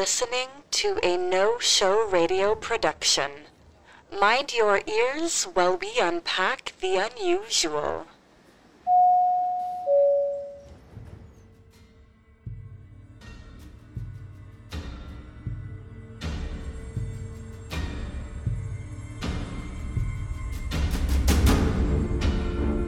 listening 0.00 0.48
to 0.70 0.98
a 1.02 1.14
no 1.14 1.58
show 1.58 2.08
radio 2.08 2.54
production. 2.54 3.30
Mind 4.18 4.50
your 4.50 4.80
ears 4.86 5.44
while 5.52 5.76
we 5.76 5.92
unpack 6.00 6.72
the 6.80 6.96
unusual. 6.96 8.06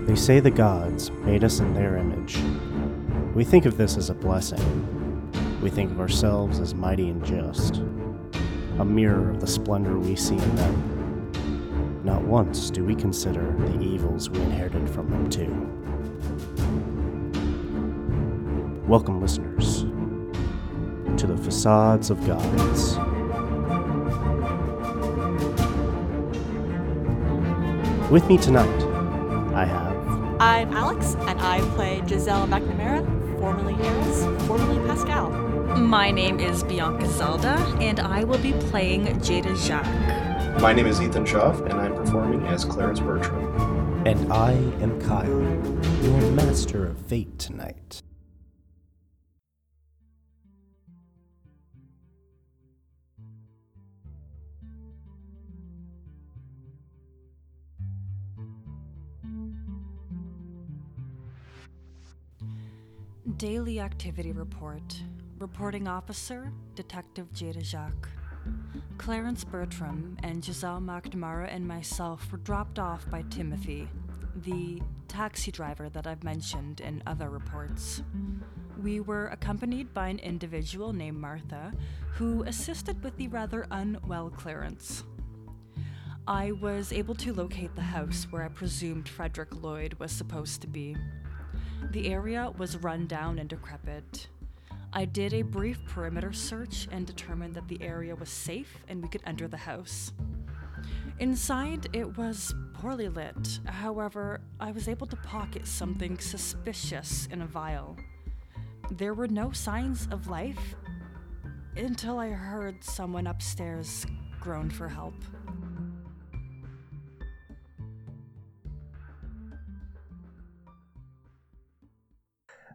They 0.06 0.14
say 0.16 0.40
the 0.40 0.50
gods 0.50 1.10
made 1.10 1.44
us 1.44 1.58
in 1.58 1.74
their 1.74 1.98
image. 1.98 2.38
We 3.34 3.44
think 3.44 3.66
of 3.66 3.76
this 3.76 3.98
as 3.98 4.08
a 4.08 4.14
blessing. 4.14 5.01
We 5.62 5.70
think 5.70 5.92
of 5.92 6.00
ourselves 6.00 6.58
as 6.58 6.74
mighty 6.74 7.08
and 7.08 7.24
just, 7.24 7.76
a 8.80 8.84
mirror 8.84 9.30
of 9.30 9.40
the 9.40 9.46
splendor 9.46 9.96
we 9.96 10.16
see 10.16 10.34
in 10.34 10.56
them. 10.56 12.02
Not 12.02 12.22
once 12.22 12.68
do 12.68 12.84
we 12.84 12.96
consider 12.96 13.54
the 13.56 13.80
evils 13.80 14.28
we 14.28 14.40
inherited 14.40 14.90
from 14.90 15.08
them, 15.08 15.30
too. 15.30 15.46
Welcome, 18.88 19.20
listeners, 19.20 19.82
to 21.20 21.28
the 21.28 21.36
Facades 21.36 22.10
of 22.10 22.18
Gods. 22.26 22.98
With 28.10 28.26
me 28.26 28.36
tonight, 28.36 28.82
I 29.54 29.64
have 29.64 29.92
I'm 30.40 30.72
Alex, 30.72 31.14
and 31.20 31.40
I 31.40 31.60
play 31.76 32.02
Giselle 32.08 32.48
McNamara, 32.48 33.06
formerly 33.42 33.74
Eris, 33.84 34.46
formerly 34.46 34.78
Pascal. 34.86 35.28
My 35.76 36.12
name 36.12 36.38
is 36.38 36.62
Bianca 36.62 37.08
Zelda, 37.08 37.56
and 37.80 37.98
I 37.98 38.22
will 38.22 38.38
be 38.38 38.52
playing 38.70 39.06
Jada 39.18 39.56
Jacques. 39.66 40.60
My 40.62 40.72
name 40.72 40.86
is 40.86 41.02
Ethan 41.02 41.26
Schaff, 41.26 41.58
and 41.62 41.72
I'm 41.72 41.92
performing 41.92 42.46
as 42.46 42.64
Clarence 42.64 43.00
Bertram. 43.00 44.06
And 44.06 44.32
I 44.32 44.52
am 44.80 45.00
Kyle, 45.00 45.42
your 46.04 46.30
master 46.30 46.86
of 46.86 46.98
fate 46.98 47.36
tonight. 47.40 48.00
Daily 63.42 63.80
Activity 63.80 64.30
Report. 64.30 65.02
Reporting 65.40 65.88
Officer, 65.88 66.52
Detective 66.76 67.26
Jada 67.32 67.60
Jacques. 67.60 68.08
Clarence 68.98 69.42
Bertram 69.42 70.16
and 70.22 70.44
Giselle 70.44 70.80
McNamara 70.80 71.52
and 71.52 71.66
myself 71.66 72.30
were 72.30 72.38
dropped 72.38 72.78
off 72.78 73.10
by 73.10 73.24
Timothy, 73.30 73.88
the 74.44 74.80
taxi 75.08 75.50
driver 75.50 75.88
that 75.88 76.06
I've 76.06 76.22
mentioned 76.22 76.78
in 76.82 77.02
other 77.04 77.30
reports. 77.30 78.04
We 78.80 79.00
were 79.00 79.26
accompanied 79.26 79.92
by 79.92 80.06
an 80.06 80.20
individual 80.20 80.92
named 80.92 81.18
Martha 81.18 81.72
who 82.12 82.44
assisted 82.44 83.02
with 83.02 83.16
the 83.16 83.26
rather 83.26 83.66
unwell 83.72 84.30
Clarence. 84.30 85.02
I 86.28 86.52
was 86.52 86.92
able 86.92 87.16
to 87.16 87.32
locate 87.32 87.74
the 87.74 87.82
house 87.82 88.28
where 88.30 88.44
I 88.44 88.48
presumed 88.50 89.08
Frederick 89.08 89.60
Lloyd 89.64 89.94
was 89.94 90.12
supposed 90.12 90.60
to 90.60 90.68
be. 90.68 90.96
The 91.90 92.10
area 92.10 92.50
was 92.56 92.76
run 92.76 93.06
down 93.06 93.38
and 93.38 93.48
decrepit. 93.48 94.28
I 94.92 95.04
did 95.04 95.34
a 95.34 95.42
brief 95.42 95.84
perimeter 95.86 96.32
search 96.32 96.88
and 96.90 97.06
determined 97.06 97.54
that 97.54 97.68
the 97.68 97.82
area 97.82 98.14
was 98.14 98.28
safe 98.28 98.78
and 98.88 99.02
we 99.02 99.08
could 99.08 99.22
enter 99.26 99.48
the 99.48 99.56
house. 99.56 100.12
Inside, 101.18 101.88
it 101.92 102.16
was 102.16 102.54
poorly 102.74 103.08
lit. 103.08 103.60
However, 103.64 104.40
I 104.60 104.72
was 104.72 104.88
able 104.88 105.06
to 105.06 105.16
pocket 105.16 105.66
something 105.66 106.18
suspicious 106.18 107.28
in 107.30 107.42
a 107.42 107.46
vial. 107.46 107.96
There 108.90 109.14
were 109.14 109.28
no 109.28 109.52
signs 109.52 110.08
of 110.10 110.28
life 110.28 110.74
until 111.76 112.18
I 112.18 112.30
heard 112.30 112.82
someone 112.84 113.26
upstairs 113.26 114.04
groan 114.40 114.68
for 114.70 114.88
help. 114.88 115.14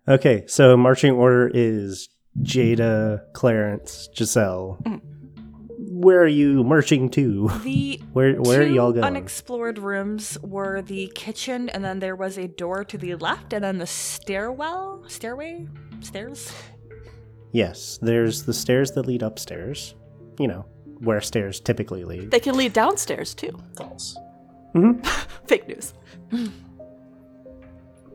Okay, 0.09 0.45
so 0.47 0.77
marching 0.77 1.11
order 1.13 1.51
is 1.53 2.07
Jada, 2.41 3.21
Clarence, 3.33 4.07
Giselle. 4.15 4.77
Mm. 4.83 5.01
Where 5.79 6.21
are 6.21 6.27
you 6.27 6.63
marching 6.63 7.09
to? 7.11 7.49
The 7.63 8.01
Where 8.13 8.35
where 8.35 8.61
are 8.61 8.65
y'all 8.65 8.91
going? 8.91 9.03
unexplored 9.03 9.79
rooms 9.79 10.37
were 10.41 10.81
the 10.81 11.11
kitchen, 11.15 11.69
and 11.69 11.83
then 11.83 11.99
there 11.99 12.15
was 12.15 12.37
a 12.37 12.47
door 12.47 12.83
to 12.85 12.97
the 12.97 13.15
left, 13.15 13.51
and 13.53 13.63
then 13.63 13.79
the 13.79 13.87
stairwell, 13.87 15.03
stairway, 15.07 15.67
stairs. 16.01 16.51
yes, 17.51 17.97
there's 18.01 18.43
the 18.43 18.53
stairs 18.53 18.91
that 18.91 19.07
lead 19.07 19.23
upstairs. 19.23 19.95
You 20.39 20.47
know, 20.47 20.65
where 20.99 21.19
stairs 21.21 21.59
typically 21.59 22.03
lead. 22.05 22.31
They 22.31 22.39
can 22.39 22.55
lead 22.55 22.73
downstairs 22.73 23.33
too. 23.33 23.57
False. 23.75 24.15
Mm-hmm. 24.75 25.01
Fake 25.47 25.67
news. 25.67 25.93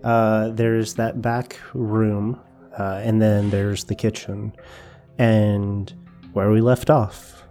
Uh, 0.04 0.50
there's 0.50 0.94
that 0.94 1.20
back 1.22 1.58
room, 1.74 2.38
uh, 2.78 3.00
and 3.04 3.20
then 3.22 3.50
there's 3.50 3.84
the 3.84 3.94
kitchen. 3.94 4.52
And 5.18 5.92
where 6.32 6.50
we 6.50 6.60
left 6.60 6.90
off, 6.90 7.44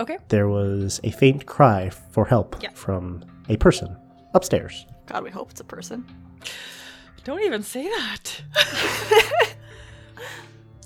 Okay. 0.00 0.18
there 0.28 0.48
was 0.48 1.00
a 1.04 1.10
faint 1.10 1.46
cry 1.46 1.88
for 1.90 2.26
help 2.26 2.56
Yeah. 2.62 2.70
from 2.74 3.24
a 3.48 3.56
person 3.56 3.96
upstairs. 4.34 4.84
God, 5.06 5.22
we 5.24 5.30
hope 5.30 5.50
it's 5.52 5.60
a 5.60 5.64
person. 5.64 6.04
Don't 7.24 7.40
even 7.42 7.62
say 7.62 7.84
that. 7.84 8.42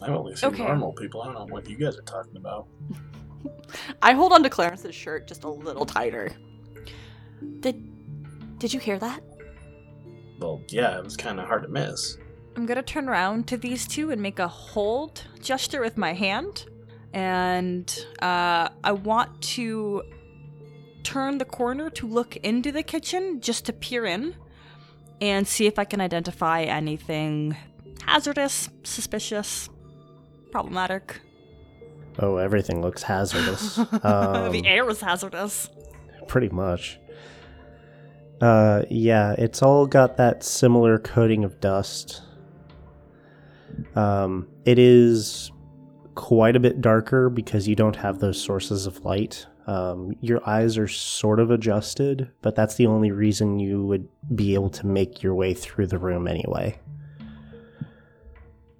I've 0.03 0.11
only 0.11 0.35
seen 0.37 0.51
Okay. 0.51 0.63
normal 0.65 0.93
people. 0.93 1.21
I 1.23 1.27
don't 1.27 1.35
know 1.35 1.47
what 1.53 1.69
you 1.69 1.77
guys 1.77 1.99
are 1.99 2.03
talking 2.03 2.37
about. 2.37 2.67
I 4.03 4.13
hold 4.13 4.33
on 4.33 4.43
to 4.43 4.51
Clarence's 4.51 4.95
shirt 4.95 5.27
just 5.29 5.45
a 5.45 5.49
little 5.51 5.85
tighter. 5.87 6.31
Did 7.61 7.87
Did 8.59 8.73
you 8.75 8.81
hear 8.81 8.99
that? 8.99 9.23
Well, 10.41 10.63
yeah, 10.69 10.99
it 10.99 11.05
was 11.05 11.17
kind 11.17 11.39
of 11.39 11.47
hard 11.47 11.63
to 11.63 11.69
miss. 11.69 12.17
I'm 12.57 12.67
gonna 12.67 12.83
turn 12.83 13.09
around 13.09 13.47
to 13.49 13.57
these 13.57 13.87
two 13.87 14.11
and 14.11 14.21
make 14.21 14.39
a 14.39 14.49
hold 14.49 15.25
gesture 15.41 15.81
with 15.81 15.97
my 15.97 16.13
hand, 16.15 16.67
and 17.13 18.05
uh, 18.21 18.69
I 18.83 18.93
want 18.93 19.41
to 19.43 20.03
turn 21.03 21.39
the 21.39 21.45
corner 21.45 21.91
to 21.91 22.07
look 22.07 22.37
into 22.39 22.73
the 22.73 22.83
kitchen 22.83 23.41
just 23.41 23.67
to 23.67 23.73
peer 23.73 24.05
in 24.05 24.35
and 25.21 25.47
see 25.47 25.67
if 25.67 25.79
I 25.79 25.85
can 25.85 26.01
identify 26.01 26.63
anything 26.63 27.57
hazardous, 28.07 28.69
suspicious, 28.83 29.69
problematic. 30.51 31.21
Oh, 32.19 32.37
everything 32.37 32.83
looks 32.83 33.03
hazardous. 33.03 33.79
Um, 34.03 34.53
the 34.53 34.67
air 34.67 34.89
is 34.91 35.01
hazardous. 35.01 35.69
pretty 36.27 36.49
much. 36.49 36.99
Uh, 38.41 38.83
yeah, 38.89 39.35
it's 39.37 39.63
all 39.63 39.87
got 39.87 40.17
that 40.17 40.43
similar 40.43 40.99
coating 40.99 41.45
of 41.45 41.61
dust. 41.61 42.23
Um, 43.95 44.49
it 44.65 44.79
is 44.79 45.53
quite 46.15 46.57
a 46.57 46.61
bit 46.61 46.81
darker 46.81 47.29
because 47.29 47.69
you 47.69 47.77
don't 47.77 47.97
have 47.97 48.19
those 48.19 48.41
sources 48.41 48.87
of 48.87 49.05
light. 49.05 49.47
Um, 49.67 50.17
your 50.21 50.47
eyes 50.49 50.79
are 50.79 50.89
sort 50.89 51.39
of 51.39 51.51
adjusted, 51.51 52.31
but 52.43 52.57
that's 52.57 52.75
the 52.75 52.87
only 52.87 53.11
reason 53.11 53.59
you 53.59 53.85
would 53.85 54.09
be 54.35 54.55
able 54.55 54.71
to 54.71 54.87
make 54.87 55.23
your 55.23 55.35
way 55.35 55.55
through 55.55 55.87
the 55.87 55.99
room 55.99 56.27
anyway. 56.27 56.79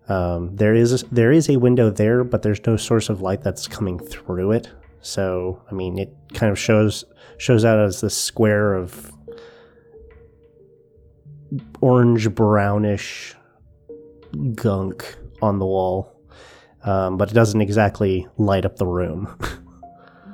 Um, 0.09 0.57
there 0.57 0.75
is 0.75 1.05
there 1.13 1.31
is 1.31 1.49
a 1.49 1.59
window 1.59 1.91
there, 1.91 2.25
but 2.25 2.43
there's 2.43 2.67
no 2.67 2.77
source 2.77 3.09
of 3.09 3.21
light 3.21 3.43
that's 3.43 3.69
coming 3.69 3.99
through 3.99 4.53
it. 4.53 4.69
So, 5.03 5.63
I 5.71 5.75
mean, 5.75 5.99
it 5.99 6.13
kind 6.35 6.51
of 6.51 6.59
shows 6.59 7.05
shows 7.39 7.65
out 7.65 7.79
as 7.79 8.01
this 8.01 8.17
square 8.17 8.75
of 8.75 9.13
orange 11.81 12.35
brownish 12.35 13.35
gunk 14.55 15.17
on 15.43 15.59
the 15.59 15.67
wall, 15.67 16.15
um, 16.85 17.17
but 17.17 17.31
it 17.31 17.35
doesn't 17.35 17.61
exactly 17.61 18.27
light 18.39 18.65
up 18.65 18.77
the 18.77 18.87
room. 18.87 19.37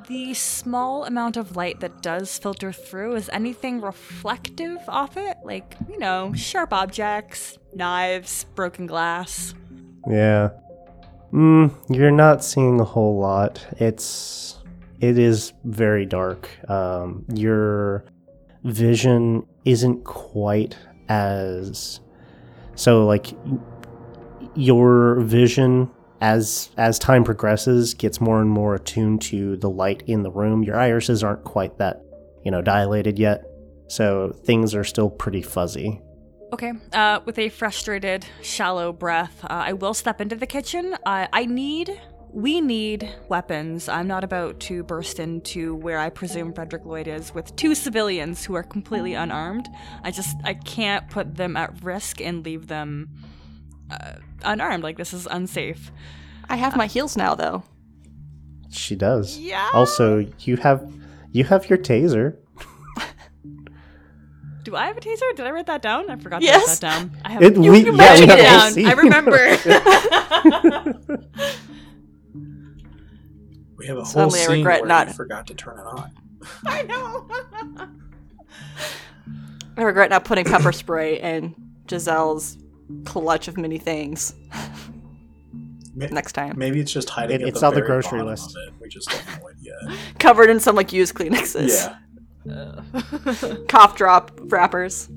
The 0.09 0.35
small 0.35 1.05
amount 1.05 1.37
of 1.37 1.57
light 1.57 1.81
that 1.81 2.01
does 2.01 2.39
filter 2.39 2.71
through 2.71 3.17
is 3.17 3.29
anything 3.31 3.81
reflective 3.81 4.79
off 4.87 5.17
it, 5.17 5.37
like, 5.43 5.75
you 5.91 5.99
know, 5.99 6.33
sharp 6.33 6.73
objects, 6.73 7.59
knives, 7.75 8.45
broken 8.55 8.87
glass. 8.87 9.53
yeah, 10.09 10.51
mm, 11.33 11.75
you're 11.89 12.12
not 12.12 12.45
seeing 12.45 12.79
a 12.79 12.85
whole 12.85 13.19
lot. 13.19 13.67
It's 13.81 14.62
it 15.01 15.19
is 15.19 15.53
very 15.65 16.07
dark. 16.07 16.49
Um, 16.71 17.25
your 17.35 18.05
vision 18.62 19.45
isn't 19.65 20.05
quite 20.05 20.77
as 21.08 22.00
so 22.75 23.06
like 23.06 23.29
your 24.55 25.20
vision 25.20 25.91
as 26.20 26.70
as 26.76 26.99
time 26.99 27.25
progresses, 27.25 27.94
gets 27.94 28.20
more 28.20 28.41
and 28.41 28.50
more 28.50 28.75
attuned 28.75 29.23
to 29.23 29.56
the 29.56 29.70
light 29.70 30.03
in 30.06 30.23
the 30.23 30.31
room. 30.31 30.62
Your 30.62 30.76
irises 30.76 31.23
aren't 31.23 31.44
quite 31.44 31.79
that, 31.79 32.03
you 32.44 32.50
know, 32.50 32.62
dilated 32.62 33.19
yet, 33.19 33.44
so 33.88 34.35
things 34.44 34.75
are 34.75 34.85
still 34.85 35.11
pretty 35.11 35.43
fuzzy. 35.43 36.00
Okay. 36.53 36.73
Uh, 36.93 37.20
with 37.25 37.38
a 37.38 37.49
frustrated, 37.49 38.25
shallow 38.41 38.93
breath, 38.93 39.44
uh, 39.44 39.49
I 39.50 39.73
will 39.73 39.94
step 39.94 40.20
into 40.20 40.37
the 40.37 40.47
kitchen. 40.47 40.97
I 41.05 41.29
I 41.32 41.44
need. 41.44 42.00
We 42.37 42.61
need 42.61 43.09
weapons. 43.31 43.88
I'm 43.88 44.06
not 44.06 44.23
about 44.23 44.61
to 44.61 44.83
burst 44.83 45.19
into 45.19 45.75
where 45.75 45.99
I 45.99 46.11
presume 46.11 46.53
Frederick 46.53 46.85
Lloyd 46.85 47.09
is 47.09 47.33
with 47.35 47.56
two 47.56 47.75
civilians 47.75 48.44
who 48.44 48.55
are 48.55 48.62
completely 48.62 49.15
unarmed. 49.15 49.67
I 50.05 50.11
just 50.11 50.37
I 50.44 50.53
can't 50.53 51.09
put 51.09 51.37
them 51.37 51.56
at 51.56 51.83
risk 51.83 52.21
and 52.21 52.44
leave 52.44 52.67
them 52.67 53.09
uh, 53.91 54.17
unarmed. 54.44 54.83
Like 54.85 54.99
this 54.99 55.15
is 55.15 55.27
unsafe. 55.31 55.91
I 56.47 56.56
have 56.56 56.77
my 56.77 56.87
heels 56.87 57.17
now, 57.17 57.35
though. 57.35 57.62
She 58.69 58.97
does. 58.97 59.38
Yeah. 59.38 59.71
Also, 59.73 60.27
you 60.41 60.59
have 60.59 60.93
you 61.33 61.44
have 61.44 61.71
your 61.71 61.79
taser. 61.79 62.37
Do 64.62 64.77
I 64.77 64.88
have 64.88 64.99
a 64.99 65.00
taser? 65.00 65.35
Did 65.37 65.47
I 65.47 65.53
write 65.53 65.67
that 65.69 65.81
down? 65.81 66.11
I 66.11 66.17
forgot 66.17 66.43
Yes. 66.43 66.81
to 66.81 66.87
write 66.87 66.93
that 66.93 67.00
down. 67.00 67.17
I 67.25 67.31
have. 67.33 67.43
It, 67.43 67.56
You- 67.56 67.73
we, 67.73 67.79
you 67.87 67.94
yeah, 67.97 68.15
we 68.21 68.27
have 68.27 68.38
it 68.38 68.43
down. 68.43 68.79
I 68.85 68.93
remember. 68.93 69.56
We 73.76 73.87
have 73.87 73.96
a 73.99 74.05
whole 74.05 74.31
Suddenly 74.31 74.40
I 74.40 74.46
scene 74.46 74.56
regret 74.58 74.81
where 74.81 74.88
not- 74.88 75.08
you 75.08 75.14
forgot 75.14 75.46
to 75.49 75.55
turn 75.55 75.78
it 75.78 75.82
on. 75.87 76.11
I 76.67 76.82
know. 76.82 77.28
I 79.76 79.82
regret 79.82 80.11
not 80.11 80.25
putting 80.25 80.44
pepper 80.44 80.73
spray 80.73 81.20
in 81.20 81.55
Giselle's 81.87 82.56
clutch 83.05 83.49
of 83.49 83.56
many 83.58 83.78
things 83.78 84.34
Ma- 85.94 86.06
next 86.06 86.32
time. 86.32 86.55
Maybe 86.56 86.81
it's 86.81 86.93
just 86.93 87.11
hiding. 87.11 87.40
It- 87.40 87.43
at 87.43 87.49
it's 87.49 87.61
the 87.61 87.67
on 87.67 87.75
the 87.75 87.81
very 87.81 87.88
grocery 87.88 88.19
bottom 88.20 88.26
list. 88.28 88.56
of 88.56 88.62
it. 88.69 88.75
We 88.81 88.88
just 88.88 89.11
don't 89.11 89.26
know 89.43 89.49
it 89.49 89.56
yet. 89.61 89.99
Covered 90.19 90.49
in 90.50 90.61
some 90.61 90.76
like 90.76 90.93
used 90.93 91.14
Kleenexes. 91.14 91.94
Yeah. 92.44 92.81
Cough 93.69 93.96
drop 93.96 94.31
wrappers. 94.44 95.08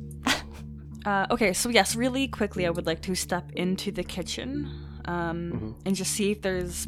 Uh, 1.06 1.26
okay, 1.32 1.54
so 1.54 1.70
yes, 1.70 1.96
really 1.96 2.28
quickly, 2.28 2.66
I 2.66 2.70
would 2.72 2.86
like 2.86 3.02
to 3.04 3.16
step 3.16 3.52
into 3.54 3.92
the 3.92 4.04
kitchen 4.04 4.70
um, 5.06 5.78
and 5.86 5.96
just 5.96 6.12
see 6.12 6.32
if 6.32 6.42
there's 6.42 6.88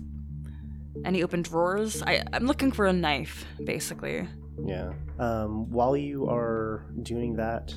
any 1.06 1.24
open 1.24 1.42
drawers. 1.42 2.02
I, 2.04 2.24
I'm 2.34 2.46
looking 2.46 2.72
for 2.72 2.86
a 2.86 2.94
knife, 2.94 3.46
basically. 3.64 4.28
Yeah. 4.66 4.94
Um, 5.20 5.70
while 5.70 5.96
you 5.96 6.28
are 6.30 6.86
doing 7.04 7.36
that, 7.36 7.74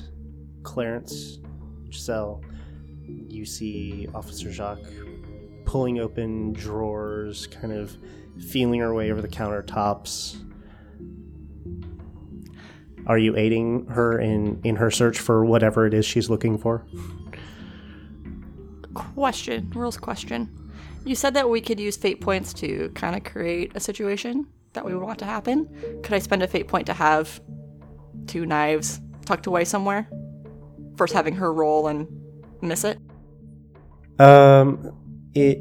Clarence, 0.63 1.39
Giselle, 1.91 2.41
you 3.03 3.45
see 3.45 4.07
Officer 4.13 4.51
Jacques 4.51 4.79
pulling 5.65 5.99
open 5.99 6.53
drawers, 6.53 7.47
kind 7.47 7.73
of 7.73 7.97
feeling 8.49 8.79
her 8.79 8.93
way 8.93 9.11
over 9.11 9.21
the 9.21 9.27
countertops. 9.27 10.41
Are 13.07 13.17
you 13.17 13.37
aiding 13.37 13.85
her 13.87 14.19
in, 14.19 14.59
in 14.63 14.75
her 14.77 14.89
search 14.89 15.19
for 15.19 15.45
whatever 15.45 15.85
it 15.85 15.93
is 15.93 16.05
she's 16.05 16.29
looking 16.29 16.57
for? 16.57 16.85
Question, 18.93 19.71
rules 19.75 19.97
question. 19.97 20.49
You 21.05 21.15
said 21.15 21.35
that 21.35 21.49
we 21.49 21.61
could 21.61 21.79
use 21.79 21.95
fate 21.95 22.19
points 22.19 22.51
to 22.55 22.89
kind 22.95 23.15
of 23.15 23.23
create 23.23 23.71
a 23.75 23.79
situation 23.79 24.47
that 24.73 24.83
we 24.83 24.93
would 24.93 25.03
want 25.03 25.19
to 25.19 25.25
happen. 25.25 25.69
Could 26.03 26.13
I 26.13 26.19
spend 26.19 26.41
a 26.41 26.47
fate 26.47 26.67
point 26.67 26.87
to 26.87 26.93
have 26.93 27.39
two 28.27 28.45
knives 28.45 28.99
tucked 29.23 29.45
away 29.45 29.65
somewhere? 29.65 30.09
First 30.97 31.13
having 31.13 31.35
her 31.35 31.53
roll 31.53 31.87
and 31.87 32.07
miss 32.61 32.83
it? 32.83 32.97
Um, 34.19 34.91
it 35.35 35.59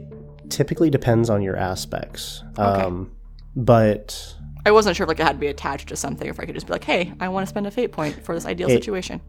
typically 0.49 0.89
depends 0.89 1.29
on 1.29 1.43
your 1.43 1.57
aspects. 1.57 2.43
Um, 2.57 3.13
but 3.55 4.35
I 4.65 4.71
wasn't 4.71 4.97
sure 4.97 5.05
if 5.05 5.09
like 5.09 5.21
it 5.21 5.25
had 5.25 5.33
to 5.33 5.39
be 5.39 5.49
attached 5.49 5.89
to 5.91 5.97
something, 5.97 6.27
or 6.27 6.31
if 6.31 6.41
I 6.41 6.47
could 6.47 6.55
just 6.55 6.67
be 6.67 6.73
like, 6.73 6.85
"Hey, 6.85 7.13
I 7.21 7.29
want 7.29 7.45
to 7.45 7.49
spend 7.49 7.67
a 7.67 7.71
fate 7.71 7.93
point 7.93 8.25
for 8.25 8.35
this 8.35 8.47
ideal 8.47 8.71
It- 8.71 8.75
situation." 8.75 9.21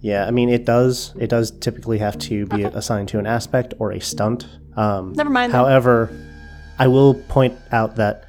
Yeah, 0.00 0.26
I 0.26 0.30
mean 0.30 0.48
it 0.48 0.64
does. 0.64 1.14
It 1.18 1.28
does 1.28 1.50
typically 1.50 1.98
have 1.98 2.18
to 2.20 2.46
be 2.46 2.64
assigned 2.64 3.08
to 3.10 3.18
an 3.18 3.26
aspect 3.26 3.74
or 3.78 3.92
a 3.92 4.00
stunt. 4.00 4.46
Um, 4.76 5.12
Never 5.12 5.30
mind. 5.30 5.52
However, 5.52 6.10
I 6.78 6.88
will 6.88 7.14
point 7.14 7.58
out 7.70 7.96
that 7.96 8.26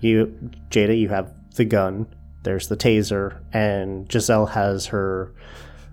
you, 0.00 0.36
Jada, 0.70 0.98
you 0.98 1.08
have 1.08 1.32
the 1.54 1.64
gun. 1.64 2.06
There's 2.42 2.68
the 2.68 2.76
taser, 2.76 3.40
and 3.52 4.10
Giselle 4.10 4.46
has 4.46 4.86
her. 4.86 5.32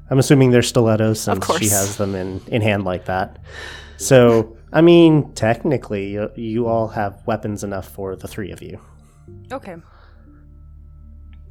I'm 0.09 0.19
assuming 0.19 0.51
they're 0.51 0.61
stilettos 0.61 1.19
since 1.19 1.45
she 1.57 1.69
has 1.69 1.97
them 1.97 2.15
in 2.15 2.41
in 2.47 2.61
hand 2.61 2.83
like 2.83 3.05
that. 3.05 3.39
So, 3.97 4.57
I 4.73 4.81
mean, 4.81 5.33
technically, 5.33 6.13
you, 6.13 6.31
you 6.35 6.67
all 6.67 6.87
have 6.89 7.21
weapons 7.25 7.63
enough 7.63 7.87
for 7.87 8.15
the 8.15 8.27
three 8.27 8.51
of 8.51 8.61
you. 8.61 8.79
Okay. 9.51 9.75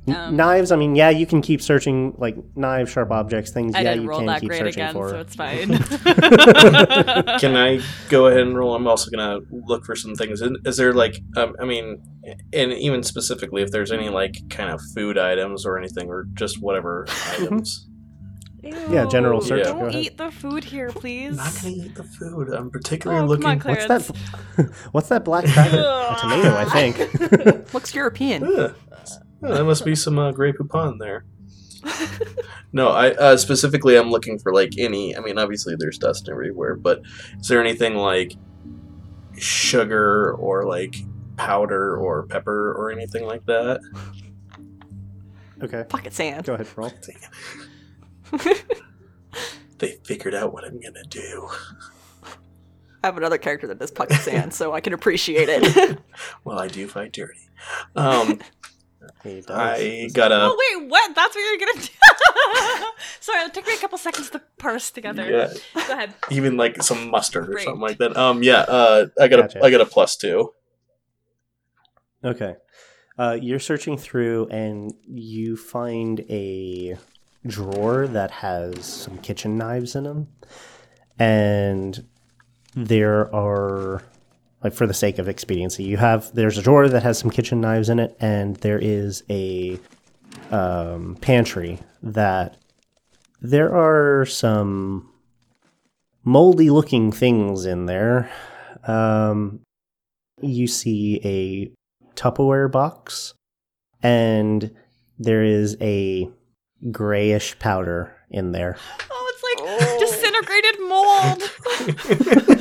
N- 0.07 0.15
Um, 0.15 0.37
knives, 0.37 0.71
I 0.71 0.77
mean, 0.77 0.95
yeah, 0.95 1.09
you 1.11 1.25
can 1.27 1.41
keep 1.41 1.63
searching 1.63 2.15
like 2.19 2.37
knives, 2.57 2.91
sharp 2.93 3.11
objects, 3.11 3.53
things. 3.53 3.75
I 3.75 3.81
yeah, 3.81 3.95
you 3.95 4.07
roll 4.07 4.19
can 4.19 4.27
that 4.27 4.41
keep 4.43 4.53
searching 4.53 4.69
again, 4.69 4.93
for. 4.93 5.09
so 5.09 5.21
it's 5.21 5.35
fine. 5.35 5.69
Can 7.41 7.57
I 7.57 7.81
go 8.11 8.27
ahead 8.27 8.41
and 8.41 8.57
roll? 8.57 8.75
I'm 8.75 8.87
also 8.87 9.11
gonna 9.11 9.41
look 9.51 9.85
for 9.85 9.97
some 9.97 10.15
things. 10.15 10.41
Is 10.43 10.51
is 10.65 10.77
there 10.77 10.93
like, 10.93 11.17
um, 11.37 11.55
I 11.61 11.65
mean, 11.65 12.03
and 12.53 12.73
even 12.73 13.03
specifically, 13.03 13.63
if 13.63 13.71
there's 13.71 13.93
any 13.93 14.09
like 14.11 14.35
kind 14.51 14.71
of 14.71 14.81
food 14.95 15.17
items 15.19 15.65
or 15.65 15.79
anything, 15.79 16.09
or 16.09 16.25
just 16.35 16.61
whatever 16.61 17.07
items. 17.39 17.89
Yeah, 18.63 19.05
general 19.07 19.43
Ew, 19.43 19.47
search, 19.49 19.65
Don't 19.65 19.95
eat 19.95 20.17
the 20.17 20.31
food 20.31 20.65
here, 20.65 20.89
please. 20.89 21.39
I'm 21.39 21.45
not 21.45 21.55
gonna 21.63 21.75
eat 21.75 21.95
the 21.95 22.05
food. 22.05 22.49
I'm 22.51 22.71
particularly 22.71 23.21
Oh, 23.23 23.37
come 23.37 23.43
looking. 23.43 23.69
on, 23.71 23.77
What's 23.77 23.87
that? 23.89 24.75
What's 24.93 25.09
that 25.11 25.23
black 25.25 25.45
cracker? 25.45 25.77
A 25.81 26.17
tomato, 26.21 26.57
I 26.57 26.65
think. 26.67 27.75
Looks 27.75 27.95
European. 27.95 28.43
Ugh. 28.45 28.75
Oh, 29.45 29.55
that 29.55 29.65
must 29.65 29.85
be 29.85 29.95
some 29.95 30.19
uh, 30.19 30.33
Grey 30.33 30.53
Poupon 30.53 30.99
there. 30.99 31.25
no, 32.73 32.89
I 32.89 33.11
uh, 33.13 33.37
specifically 33.37 33.97
I'm 33.97 34.11
looking 34.11 34.39
for 34.39 34.53
like 34.55 34.73
any. 34.79 35.17
I 35.17 35.21
mean, 35.21 35.39
obviously 35.39 35.75
there's 35.79 35.99
dust 35.99 36.29
everywhere, 36.31 36.77
but 36.77 37.03
is 37.39 37.49
there 37.49 37.61
anything 37.61 37.95
like 37.97 38.33
sugar 39.39 40.33
or 40.35 40.65
like 40.65 40.97
powder 41.37 41.97
or 41.99 42.23
pepper 42.27 42.73
or 42.73 42.91
anything 42.91 43.27
like 43.27 43.45
that? 43.47 43.81
Okay, 45.63 45.85
Pocket 45.89 46.13
sand. 46.13 46.45
go 46.45 46.55
ahead, 46.55 46.69
roll. 46.77 46.91
They 49.79 49.99
figured 50.05 50.35
out 50.35 50.53
what 50.53 50.65
I'm 50.65 50.81
gonna 50.81 51.03
do. 51.09 51.49
I 53.03 53.09
have 53.09 53.17
another 53.19 53.39
character 53.39 53.67
that 53.67 53.79
does 53.79 53.91
pocket 53.91 54.21
sand, 54.21 54.55
so 54.55 54.73
I 54.73 54.81
can 54.81 54.93
appreciate 54.93 55.49
it. 55.51 55.99
Well, 56.45 56.59
I 56.59 56.69
do 56.69 56.87
fight 56.87 57.13
dirty. 57.13 57.51
Um, 57.97 58.41
He 59.25 59.41
does. 59.41 59.51
I 59.51 60.09
got 60.13 60.31
a 60.31 60.37
Oh 60.43 60.57
wait, 60.79 60.89
what? 60.89 61.15
That's 61.15 61.35
what 61.35 61.41
you're 61.41 61.67
gonna 61.67 61.81
do? 61.87 62.87
Sorry, 63.21 63.41
it 63.45 63.55
took 63.55 63.67
me 63.67 63.75
a 63.75 63.79
couple 63.79 63.99
seconds 63.99 64.31
to 64.31 64.43
parse 64.59 64.91
together. 64.91 65.29
yeah, 65.29 65.53
Go 65.89 65.93
ahead. 65.95 66.15
even 66.31 66.57
like 66.57 66.83
some 66.83 67.11
mustard 67.11 67.49
or 67.53 67.59
something 67.59 67.81
like 67.81 67.99
that. 67.99 68.17
Um, 68.17 68.43
yeah, 68.43 68.61
uh, 68.61 69.07
I 69.21 69.29
got 69.29 69.41
Gotcha. 69.41 69.61
a 69.61 69.65
I 69.65 69.71
got 69.71 69.81
a 69.81 69.87
plus 69.87 70.17
two. 70.17 70.53
Okay. 72.23 72.57
Uh, 73.19 73.39
you're 73.41 73.61
searching 73.61 73.97
through 73.97 74.49
and 74.51 74.93
you 75.07 75.57
find 75.57 76.21
a 76.29 76.97
drawer 77.47 78.07
that 78.09 78.31
has 78.31 78.85
some 78.85 79.19
kitchen 79.19 79.57
knives 79.57 79.95
in 79.95 80.05
them. 80.05 80.29
And 81.19 82.05
there 82.75 83.33
are, 83.35 84.03
like, 84.65 84.73
for 84.73 84.87
the 84.87 84.95
sake 84.95 85.19
of 85.19 85.29
expediency, 85.29 85.85
you 85.85 85.99
have, 85.99 86.35
there's 86.35 86.57
a 86.57 86.63
drawer 86.63 86.89
that 86.89 87.03
has 87.03 87.19
some 87.19 87.31
kitchen 87.31 87.61
knives 87.61 87.91
in 87.91 87.99
it, 87.99 88.17
and 88.19 88.57
there 88.57 88.79
is 88.79 89.23
a 89.29 89.79
um, 90.51 91.17
pantry 91.21 91.81
that 92.03 92.57
there 93.43 93.75
are 93.75 94.25
some 94.25 95.11
moldy 96.25 96.71
looking 96.71 97.13
things 97.13 97.67
in 97.67 97.85
there. 97.85 98.31
Um, 98.87 99.61
you 100.41 100.67
see 100.67 101.21
a 101.23 101.71
Tupperware 102.17 102.73
box, 102.73 103.35
and 104.03 104.75
there 105.19 105.45
is 105.45 105.77
a 105.81 106.31
grayish 106.91 107.59
powder 107.59 108.17
in 108.31 108.53
there. 108.53 108.79
Oh, 109.11 109.33
it's 109.35 109.43
like 109.45 109.99
disintegrated 109.99 110.81
mold. 110.81 112.49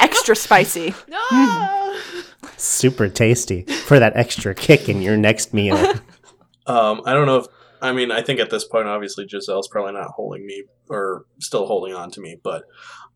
Extra 0.00 0.36
spicy. 0.36 0.94
no. 1.08 2.00
Super 2.56 3.08
tasty 3.08 3.62
for 3.62 3.98
that 3.98 4.16
extra 4.16 4.54
kick 4.54 4.88
in 4.88 5.02
your 5.02 5.16
next 5.16 5.54
meal. 5.54 5.76
Um, 6.66 7.02
I 7.04 7.12
don't 7.12 7.26
know 7.26 7.36
if 7.36 7.46
I 7.82 7.92
mean 7.92 8.10
I 8.10 8.22
think 8.22 8.40
at 8.40 8.48
this 8.48 8.64
point 8.64 8.88
obviously 8.88 9.26
Giselle's 9.26 9.68
probably 9.68 9.92
not 9.92 10.12
holding 10.12 10.46
me 10.46 10.64
or 10.88 11.26
still 11.40 11.66
holding 11.66 11.94
on 11.94 12.10
to 12.12 12.20
me, 12.20 12.38
but 12.42 12.64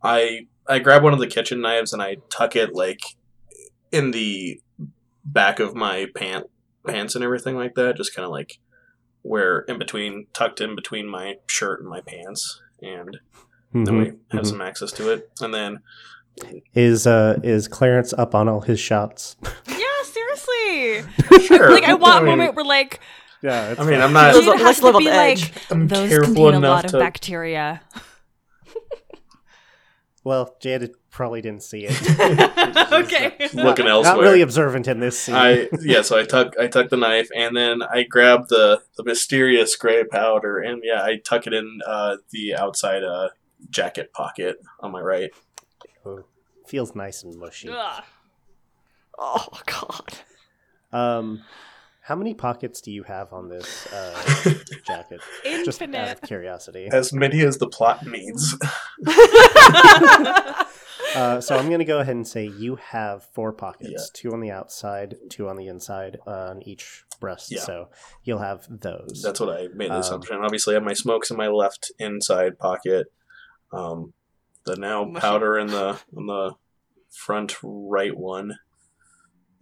I 0.03 0.47
I 0.67 0.79
grab 0.81 1.03
one 1.03 1.15
of 1.15 1.19
the 1.19 1.27
kitchen 1.27 1.63
knives 1.63 1.95
and 1.95 2.03
I 2.03 2.17
tuck 2.31 2.57
it 2.57 2.75
like 2.75 3.01
in 3.91 4.11
the 4.11 4.61
back 5.25 5.61
of 5.61 5.75
my 5.75 6.09
pant 6.15 6.47
pants 6.87 7.15
and 7.15 7.25
everything 7.25 7.57
like 7.57 7.75
that, 7.75 7.97
just 7.97 8.15
kind 8.15 8.25
of 8.25 8.31
like 8.31 8.59
where 9.23 9.61
in 9.61 9.79
between 9.79 10.27
tucked 10.33 10.61
in 10.61 10.75
between 10.75 11.09
my 11.09 11.37
shirt 11.47 11.81
and 11.81 11.89
my 11.89 12.01
pants 12.01 12.61
and 12.81 13.19
then 13.73 13.99
we 13.99 14.07
have 14.31 14.45
mhm. 14.45 14.47
some 14.47 14.61
access 14.61 14.93
to 14.93 15.11
it 15.11 15.31
and 15.41 15.53
then 15.53 15.79
Is 16.75 17.07
uh 17.07 17.39
is 17.43 17.69
Clarence 17.69 18.13
up 18.13 18.35
on 18.35 18.49
all 18.49 18.61
his 18.61 18.79
shots? 18.81 19.37
Yeah, 19.67 19.77
seriously. 20.05 21.05
Sure. 21.47 21.71
Like 21.73 21.85
I 21.85 21.95
want 21.95 22.15
I 22.15 22.19
a 22.19 22.21
mean, 22.23 22.39
moment 22.39 22.57
where 22.57 22.65
like 22.65 23.01
yeah, 23.43 23.75
I 23.79 23.85
mean, 23.85 24.01
I'm 24.01 24.13
not. 24.13 24.35
Let's- 24.35 24.47
Jada 24.47 24.51
let's 24.51 24.63
has 24.63 24.83
live 24.83 24.93
to 24.95 24.99
be 24.99 25.05
the 25.05 25.11
like 25.11 25.39
edge. 25.39 25.53
I'm 25.71 25.89
those 25.89 26.09
careful 26.09 26.35
contain 26.35 26.55
a 26.55 26.57
enough 26.59 26.71
lot 26.71 26.85
of 26.93 27.01
bacteria. 27.01 27.81
well, 30.25 30.57
Jada 30.61 30.91
probably 31.11 31.41
didn't 31.41 31.63
see 31.63 31.87
it. 31.89 31.93
okay. 32.93 33.35
looking 33.55 33.87
Not 33.87 34.05
elsewhere. 34.07 34.21
really 34.21 34.43
observant 34.43 34.89
in 34.89 35.01
this 35.01 35.19
scene. 35.19 35.35
I 35.37 35.69
yeah, 35.81 36.03
so 36.03 36.19
I 36.19 36.25
tuck 36.25 36.55
I 36.61 36.67
tuck 36.67 36.91
the 36.91 36.97
knife 36.97 37.29
and 37.35 37.57
then 37.57 37.83
I 37.83 38.03
grab 38.03 38.49
the 38.49 38.83
the 38.97 39.05
mysterious 39.05 39.75
gray 39.77 40.05
powder 40.05 40.59
and 40.59 40.83
yeah, 40.85 41.03
I 41.03 41.19
tuck 41.25 41.47
it 41.47 41.55
in 41.55 41.79
uh, 41.87 42.17
the 42.31 42.57
outside 42.57 43.05
uh, 43.05 43.29
jacket 43.71 44.13
pocket 44.13 44.57
on 44.81 44.91
my 44.93 45.01
right. 45.01 45.31
Feels 46.69 46.95
nice 46.95 47.23
and 47.25 47.35
mushy. 47.39 47.69
Ugh. 47.71 48.05
Oh 49.19 49.49
god. 49.67 50.15
Um, 50.93 51.43
how 52.03 52.15
many 52.15 52.35
pockets 52.35 52.81
do 52.81 52.91
you 52.93 53.03
have 53.03 53.33
on 53.33 53.49
this 53.49 53.87
uh, 53.93 54.55
jacket? 54.87 55.21
Just 55.65 55.83
out 55.83 55.89
Infinite. 55.89 56.13
of 56.13 56.21
curiosity. 56.23 56.89
As 56.93 57.13
many 57.13 57.41
as 57.43 57.59
the 57.59 57.69
plot 57.69 58.07
needs. 58.07 58.57
Uh, 61.17 61.41
so 61.41 61.57
I'm 61.57 61.69
going 61.69 61.79
to 61.79 61.87
go 61.87 62.01
ahead 62.01 62.15
and 62.15 62.29
say 62.29 62.45
you 62.47 62.77
have 62.77 63.25
four 63.33 63.51
pockets: 63.51 63.91
Yeah. 63.91 63.99
two 64.13 64.33
on 64.35 64.41
the 64.41 64.51
outside, 64.51 65.17
two 65.31 65.49
on 65.49 65.57
the 65.57 65.67
inside, 65.69 66.19
uh, 66.27 66.51
on 66.51 66.63
each 66.69 67.03
breast. 67.19 67.51
Yeah. 67.51 67.61
So 67.63 67.89
you'll 68.25 68.41
have 68.41 68.67
those. 68.69 69.23
That's 69.25 69.41
what 69.41 69.49
I 69.49 69.69
made 69.75 69.89
the 69.91 69.95
Um, 69.95 70.01
assumption. 70.01 70.37
Obviously, 70.37 70.75
I 70.75 70.77
have 70.77 70.85
my 70.85 70.93
smokes 70.93 71.31
in 71.31 71.39
my 71.39 71.49
left 71.49 71.91
inside 71.99 72.59
pocket. 72.59 73.07
Um, 73.73 74.13
the 74.75 74.81
now 74.81 75.05
Mushy. 75.05 75.21
powder 75.27 75.59
in 75.59 75.67
the 75.69 75.99
in 76.17 76.27
the 76.27 76.53
front 77.11 77.57
right 77.63 78.17
one, 78.17 78.59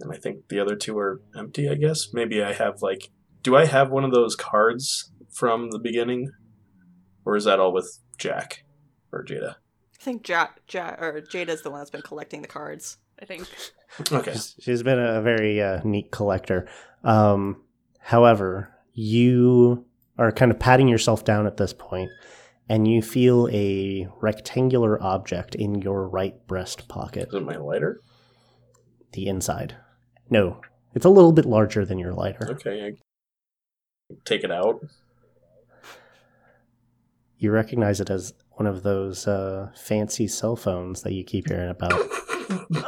and 0.00 0.12
I 0.12 0.16
think 0.16 0.48
the 0.48 0.60
other 0.60 0.76
two 0.76 0.98
are 0.98 1.20
empty. 1.36 1.68
I 1.68 1.74
guess 1.74 2.08
maybe 2.12 2.42
I 2.42 2.52
have 2.52 2.82
like. 2.82 3.10
Do 3.42 3.56
I 3.56 3.66
have 3.66 3.90
one 3.90 4.04
of 4.04 4.10
those 4.12 4.34
cards 4.34 5.12
from 5.32 5.70
the 5.70 5.78
beginning, 5.78 6.30
or 7.24 7.36
is 7.36 7.44
that 7.44 7.60
all 7.60 7.72
with 7.72 8.00
Jack 8.18 8.64
or 9.12 9.24
Jada? 9.24 9.54
I 10.00 10.02
think 10.02 10.22
Jack, 10.24 10.60
ja- 10.72 10.96
or 10.98 11.20
Jada's 11.20 11.62
the 11.62 11.70
one 11.70 11.80
that's 11.80 11.90
been 11.90 12.02
collecting 12.02 12.42
the 12.42 12.48
cards. 12.48 12.98
I 13.20 13.24
think. 13.24 13.48
Okay. 14.12 14.32
She's- 14.32 14.54
she's 14.60 14.82
been 14.82 14.98
a 14.98 15.22
very 15.22 15.62
uh, 15.62 15.80
neat 15.84 16.10
collector. 16.10 16.68
Um, 17.04 17.62
however, 18.00 18.68
you 18.92 19.84
are 20.18 20.32
kind 20.32 20.50
of 20.50 20.58
patting 20.58 20.88
yourself 20.88 21.24
down 21.24 21.46
at 21.46 21.56
this 21.56 21.72
point, 21.72 22.10
and 22.68 22.88
you 22.88 23.02
feel 23.02 23.48
a 23.52 24.08
rectangular 24.20 25.00
object 25.02 25.54
in 25.54 25.76
your 25.82 26.08
right 26.08 26.46
breast 26.46 26.88
pocket, 26.88 27.28
Is 27.28 27.34
it 27.34 27.44
my 27.44 27.56
lighter? 27.56 28.00
the 29.12 29.26
inside. 29.28 29.76
No, 30.28 30.60
it's 30.94 31.06
a 31.06 31.10
little 31.10 31.32
bit 31.32 31.46
larger 31.46 31.84
than 31.84 31.98
your 31.98 32.12
lighter. 32.12 32.50
Okay. 32.50 32.86
I 34.10 34.14
take 34.24 34.44
it 34.44 34.50
out. 34.50 34.80
You 37.38 37.50
recognize 37.50 38.00
it 38.00 38.10
as 38.10 38.32
one 38.52 38.66
of 38.66 38.82
those 38.82 39.26
uh, 39.26 39.70
fancy 39.76 40.26
cell 40.26 40.56
phones 40.56 41.02
that 41.02 41.12
you 41.12 41.22
keep 41.24 41.48
hearing 41.48 41.70
about. 41.70 41.92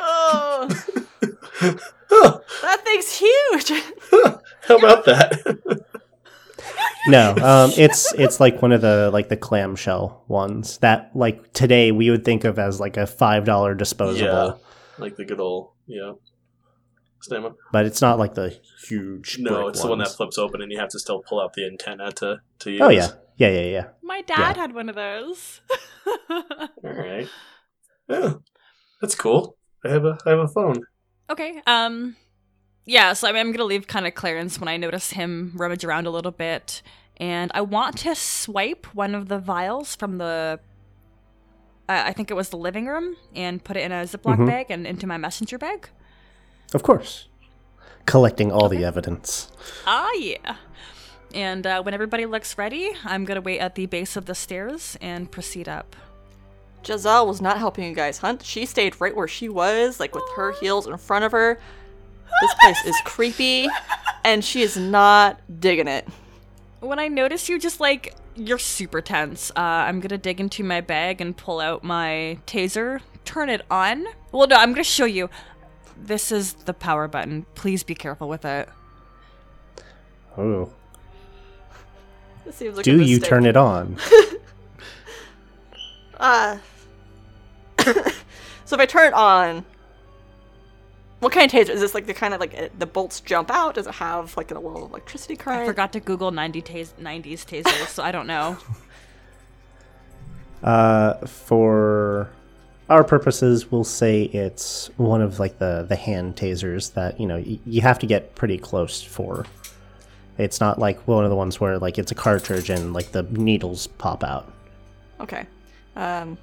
Oh, 0.01 0.69
that 1.61 2.85
thing's 2.85 3.13
huge. 3.17 3.83
How 4.63 4.77
about 4.77 5.05
that? 5.07 5.85
No, 7.07 7.31
um, 7.37 7.71
it's 7.77 8.13
it's 8.15 8.41
like 8.41 8.61
one 8.61 8.73
of 8.73 8.81
the 8.81 9.11
like 9.13 9.29
the 9.29 9.37
clamshell 9.37 10.25
ones 10.29 10.79
that 10.79 11.11
like 11.15 11.53
today 11.53 11.93
we 11.93 12.11
would 12.11 12.25
think 12.25 12.45
of 12.45 12.59
as 12.59 12.81
like 12.81 12.97
a 12.97 13.07
five 13.07 13.45
dollar 13.45 13.75
disposable, 13.75 14.27
Yeah. 14.27 14.53
like 14.99 15.17
the 15.17 15.25
good 15.25 15.41
old 15.41 15.71
yeah. 15.87 16.13
Stamina. 17.21 17.55
but 17.73 17.85
it's 17.87 18.01
not 18.01 18.19
like 18.19 18.35
the 18.35 18.59
huge. 18.87 19.39
No, 19.39 19.63
brick 19.63 19.69
it's 19.75 19.83
the 19.83 19.89
one 19.89 19.99
that 19.99 20.09
flips 20.09 20.39
open 20.39 20.61
and 20.63 20.71
you 20.73 20.79
have 20.79 20.89
to 20.91 20.99
still 20.99 21.21
pull 21.21 21.41
out 21.41 21.55
the 21.55 21.67
antenna 21.67 22.13
to 22.13 22.41
to 22.61 22.71
use. 22.71 22.81
Oh 22.83 22.89
yeah, 22.91 23.09
yeah, 23.37 23.49
yeah, 23.51 23.67
yeah. 23.67 23.85
My 24.03 24.23
dad 24.23 24.57
had 24.57 24.75
one 24.75 24.89
of 24.89 24.95
those. 24.95 25.61
All 26.31 26.43
right. 26.83 27.29
Yeah, 28.09 28.35
that's 29.01 29.15
cool. 29.15 29.57
I 29.85 29.89
have 29.91 30.05
a 30.05 30.19
I 30.27 30.31
have 30.31 30.39
a 30.41 30.49
phone. 30.49 30.83
okay. 31.31 31.61
Um. 31.67 32.17
Yeah. 32.89 33.13
So 33.13 33.29
I 33.29 33.33
mean, 33.33 33.41
I'm 33.41 33.53
gonna 33.53 33.65
leave 33.65 33.87
kind 33.87 34.07
of 34.07 34.15
Clarence 34.15 34.59
when 34.59 34.67
I 34.69 34.77
notice 34.79 35.11
him 35.11 35.53
rummage 35.55 35.85
around 35.85 36.07
a 36.07 36.11
little 36.11 36.33
bit, 36.33 36.81
and 37.19 37.51
I 37.55 37.61
want 37.61 37.99
to 37.99 38.15
swipe 38.15 38.87
one 38.95 39.15
of 39.15 39.29
the 39.29 39.39
vials 39.39 39.95
from 39.95 40.17
the. 40.19 40.59
Uh, 41.89 42.03
I 42.07 42.13
think 42.13 42.31
it 42.31 42.35
was 42.35 42.49
the 42.49 42.57
living 42.57 42.87
room, 42.87 43.17
and 43.35 43.63
put 43.63 43.77
it 43.77 43.81
in 43.81 43.93
a 43.93 44.05
Ziploc 44.05 44.37
Mhm. 44.39 44.47
bag 44.47 44.67
and 44.71 44.87
into 44.87 45.07
my 45.07 45.17
messenger 45.19 45.59
bag. 45.59 45.91
Of 46.75 46.83
course, 46.83 47.29
collecting 48.07 48.51
all 48.51 48.69
the 48.71 48.85
evidence. 48.85 49.51
Ah, 49.87 50.11
yeah. 50.15 50.57
And 51.35 51.67
uh, 51.67 51.83
when 51.83 51.93
everybody 51.93 52.25
looks 52.25 52.57
ready, 52.57 52.91
I'm 53.05 53.27
gonna 53.27 53.43
wait 53.43 53.59
at 53.59 53.75
the 53.75 53.85
base 53.87 54.17
of 54.17 54.25
the 54.25 54.35
stairs 54.35 54.97
and 55.03 55.31
proceed 55.31 55.69
up. 55.69 55.95
Giselle 56.87 57.27
was 57.27 57.41
not 57.43 57.59
helping 57.59 57.85
you 57.85 57.95
guys 57.95 58.19
hunt. 58.19 58.43
She 58.45 58.65
stayed 58.65 58.99
right 58.99 59.15
where 59.15 59.29
she 59.29 59.49
was, 59.51 59.99
like 60.01 60.15
with 60.15 60.25
her 60.37 60.53
heels 60.53 60.87
in 60.87 60.97
front 60.97 61.25
of 61.27 61.33
her. 61.33 61.59
This 62.41 62.55
place 62.61 62.85
is 62.87 62.97
creepy, 63.05 63.69
and 64.25 64.45
she 64.45 64.63
is 64.63 64.77
not 64.77 65.41
digging 65.61 65.89
it. 65.89 66.07
When 66.81 66.99
I 66.99 67.09
notice 67.09 67.49
you, 67.49 67.59
just 67.59 67.81
like 67.81 68.15
you're 68.37 68.59
super 68.59 69.01
tense, 69.01 69.51
uh, 69.57 69.61
I'm 69.61 70.01
gonna 70.01 70.19
dig 70.19 70.41
into 70.41 70.63
my 70.63 70.81
bag 70.81 71.21
and 71.21 71.37
pull 71.37 71.61
out 71.61 71.83
my 71.83 72.39
taser, 72.47 73.01
turn 73.25 73.49
it 73.49 73.63
on. 73.71 74.07
Well, 74.31 74.47
no, 74.47 74.57
I'm 74.57 74.73
gonna 74.73 74.85
show 74.85 75.05
you. 75.05 75.29
This 75.97 76.31
is 76.31 76.55
the 76.55 76.75
power 76.75 77.09
button. 77.09 77.47
Please 77.55 77.83
be 77.83 77.95
careful 77.95 78.29
with 78.29 78.45
it. 78.45 78.69
Oh, 80.37 80.71
seems 82.53 82.77
like 82.77 82.85
do 82.85 82.93
you 82.93 83.17
mistake. 83.17 83.29
turn 83.29 83.47
it 83.47 83.57
on? 83.57 83.97
Uh. 86.21 86.59
so 87.79 88.75
if 88.75 88.81
I 88.81 88.87
turn 88.87 89.07
it 89.07 89.15
on, 89.15 89.65
what 91.21 91.33
kind 91.33 91.53
of 91.53 91.53
taser 91.53 91.71
is 91.71 91.81
this? 91.81 91.95
Like 91.95 92.07
the 92.07 92.15
kind 92.15 92.35
of 92.35 92.41
like 92.41 92.55
it, 92.55 92.79
the 92.79 92.87
bolts 92.87 93.21
jump 93.21 93.51
out? 93.51 93.75
Does 93.75 93.87
it 93.87 93.95
have 93.95 94.37
like 94.37 94.51
a 94.51 94.55
little 94.55 94.87
electricity 94.87 95.37
current? 95.37 95.63
I 95.63 95.67
forgot 95.67 95.93
to 95.95 96.01
Google 96.01 96.31
90 96.31 96.63
tas- 96.63 96.95
90s 97.01 97.45
tasers, 97.45 97.89
so 97.89 98.03
I 98.03 98.13
don't 98.13 98.27
know. 98.27 98.57
Uh, 100.63 101.15
for 101.27 102.29
our 102.89 103.05
purposes, 103.05 103.71
we'll 103.71 103.85
say 103.85 104.25
it's 104.25 104.91
one 104.97 105.21
of 105.21 105.39
like 105.39 105.59
the 105.59 105.87
the 105.89 105.95
hand 105.97 106.35
tasers 106.35 106.95
that 106.95 107.21
you 107.21 107.27
know 107.27 107.37
y- 107.37 107.61
you 107.65 107.81
have 107.81 107.99
to 108.01 108.07
get 108.07 108.35
pretty 108.35 108.59
close 108.59 109.01
for. 109.01 109.47
It's 110.37 110.61
not 110.61 110.79
like 110.79 111.07
one 111.07 111.23
of 111.25 111.31
the 111.31 111.37
ones 111.37 111.61
where 111.61 111.79
like 111.79 111.99
it's 111.99 112.11
a 112.11 112.15
cartridge 112.15 112.71
and 112.71 112.93
like 112.93 113.13
the 113.13 113.23
needles 113.25 113.87
pop 113.87 114.25
out. 114.25 114.53
Okay. 115.21 115.47
Um. 115.95 116.39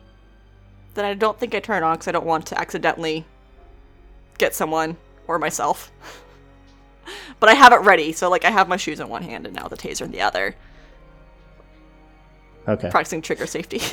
Then 0.93 1.03
I 1.03 1.13
don't 1.13 1.37
think 1.37 1.53
I 1.53 1.59
turn 1.59 1.83
it 1.83 1.85
on 1.85 1.95
because 1.95 2.07
I 2.07 2.11
don't 2.13 2.25
want 2.25 2.45
to 2.47 2.57
accidentally 2.57 3.25
get 4.37 4.53
someone 4.55 4.97
or 5.27 5.39
myself. 5.39 5.91
but 7.39 7.49
I 7.49 7.53
have 7.53 7.73
it 7.73 7.77
ready, 7.81 8.11
so 8.11 8.29
like 8.29 8.45
I 8.45 8.51
have 8.51 8.67
my 8.67 8.77
shoes 8.77 8.99
in 8.99 9.09
one 9.09 9.23
hand 9.23 9.45
and 9.45 9.55
now 9.55 9.67
the 9.67 9.77
taser 9.77 10.01
in 10.01 10.11
the 10.11 10.21
other, 10.21 10.55
Okay. 12.67 12.89
practicing 12.89 13.21
trigger 13.21 13.45
safety. 13.47 13.81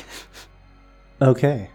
Okay. 1.21 1.69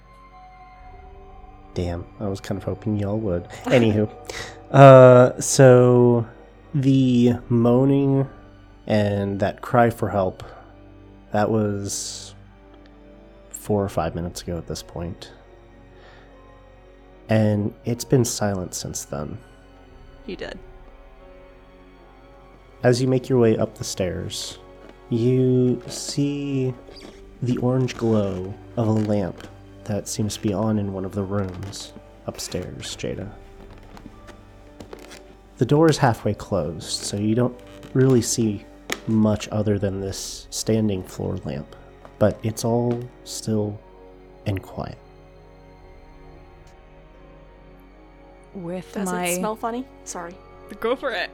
Damn, 1.72 2.04
I 2.20 2.26
was 2.28 2.40
kind 2.40 2.58
of 2.58 2.64
hoping 2.64 2.98
y'all 2.98 3.18
would. 3.18 3.44
Anywho, 3.64 4.10
uh, 4.72 5.40
so 5.40 6.26
the 6.75 7.34
moaning 7.48 8.28
and 8.87 9.38
that 9.40 9.62
cry 9.62 9.88
for 9.88 10.08
help, 10.10 10.42
that 11.32 11.48
was 11.50 12.34
four 13.48 13.82
or 13.82 13.88
five 13.88 14.14
minutes 14.14 14.42
ago 14.42 14.58
at 14.58 14.66
this 14.66 14.82
point. 14.82 15.30
And 17.28 17.75
it's 17.85 18.04
been 18.04 18.25
silent 18.25 18.75
since 18.75 19.04
then. 19.04 19.38
you 20.26 20.37
did. 20.37 20.58
As 22.82 23.02
you 23.02 23.08
make 23.08 23.28
your 23.28 23.38
way 23.38 23.56
up 23.58 23.76
the 23.76 23.85
stairs, 23.85 24.58
you 25.11 25.82
see 25.88 26.73
the 27.42 27.56
orange 27.58 27.97
glow 27.97 28.54
of 28.76 28.88
a 28.88 28.92
lamp 28.92 29.47
that 29.85 30.06
seems 30.06 30.35
to 30.37 30.40
be 30.42 30.52
on 30.52 30.78
in 30.78 30.92
one 30.92 31.04
of 31.04 31.12
the 31.12 31.23
rooms 31.23 31.92
upstairs, 32.26 32.97
Jada. 32.97 33.30
The 35.56 35.66
door 35.66 35.90
is 35.90 35.99
halfway 35.99 36.35
closed, 36.35 37.04
so 37.04 37.16
you 37.16 37.35
don't 37.35 37.58
really 37.94 38.23
see 38.23 38.64
much 39.08 39.49
other 39.49 39.78
than 39.78 40.00
this 40.00 40.47
standing 40.50 41.02
floor 41.02 41.37
lamp, 41.44 41.75
but 42.18 42.38
it's 42.42 42.64
all 42.64 43.00
still 43.25 43.80
and 44.47 44.62
quiet. 44.62 44.99
With 48.54 48.92
Does 48.92 49.06
my 49.10 49.26
it 49.26 49.36
smell 49.36 49.56
funny? 49.56 49.86
Sorry. 50.04 50.34
go 50.80 50.96
for 50.96 51.10
it. 51.10 51.30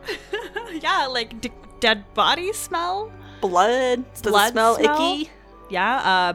yeah, 0.82 1.06
like 1.06 1.40
d- 1.40 1.50
dead 1.80 2.04
body 2.14 2.52
smell. 2.52 3.10
Blood? 3.40 4.04
Does 4.14 4.22
Blood 4.22 4.48
it 4.48 4.52
smell, 4.52 4.74
smell? 4.76 4.96
icky? 5.12 5.30
Yeah, 5.70 5.96
uh, 5.96 6.32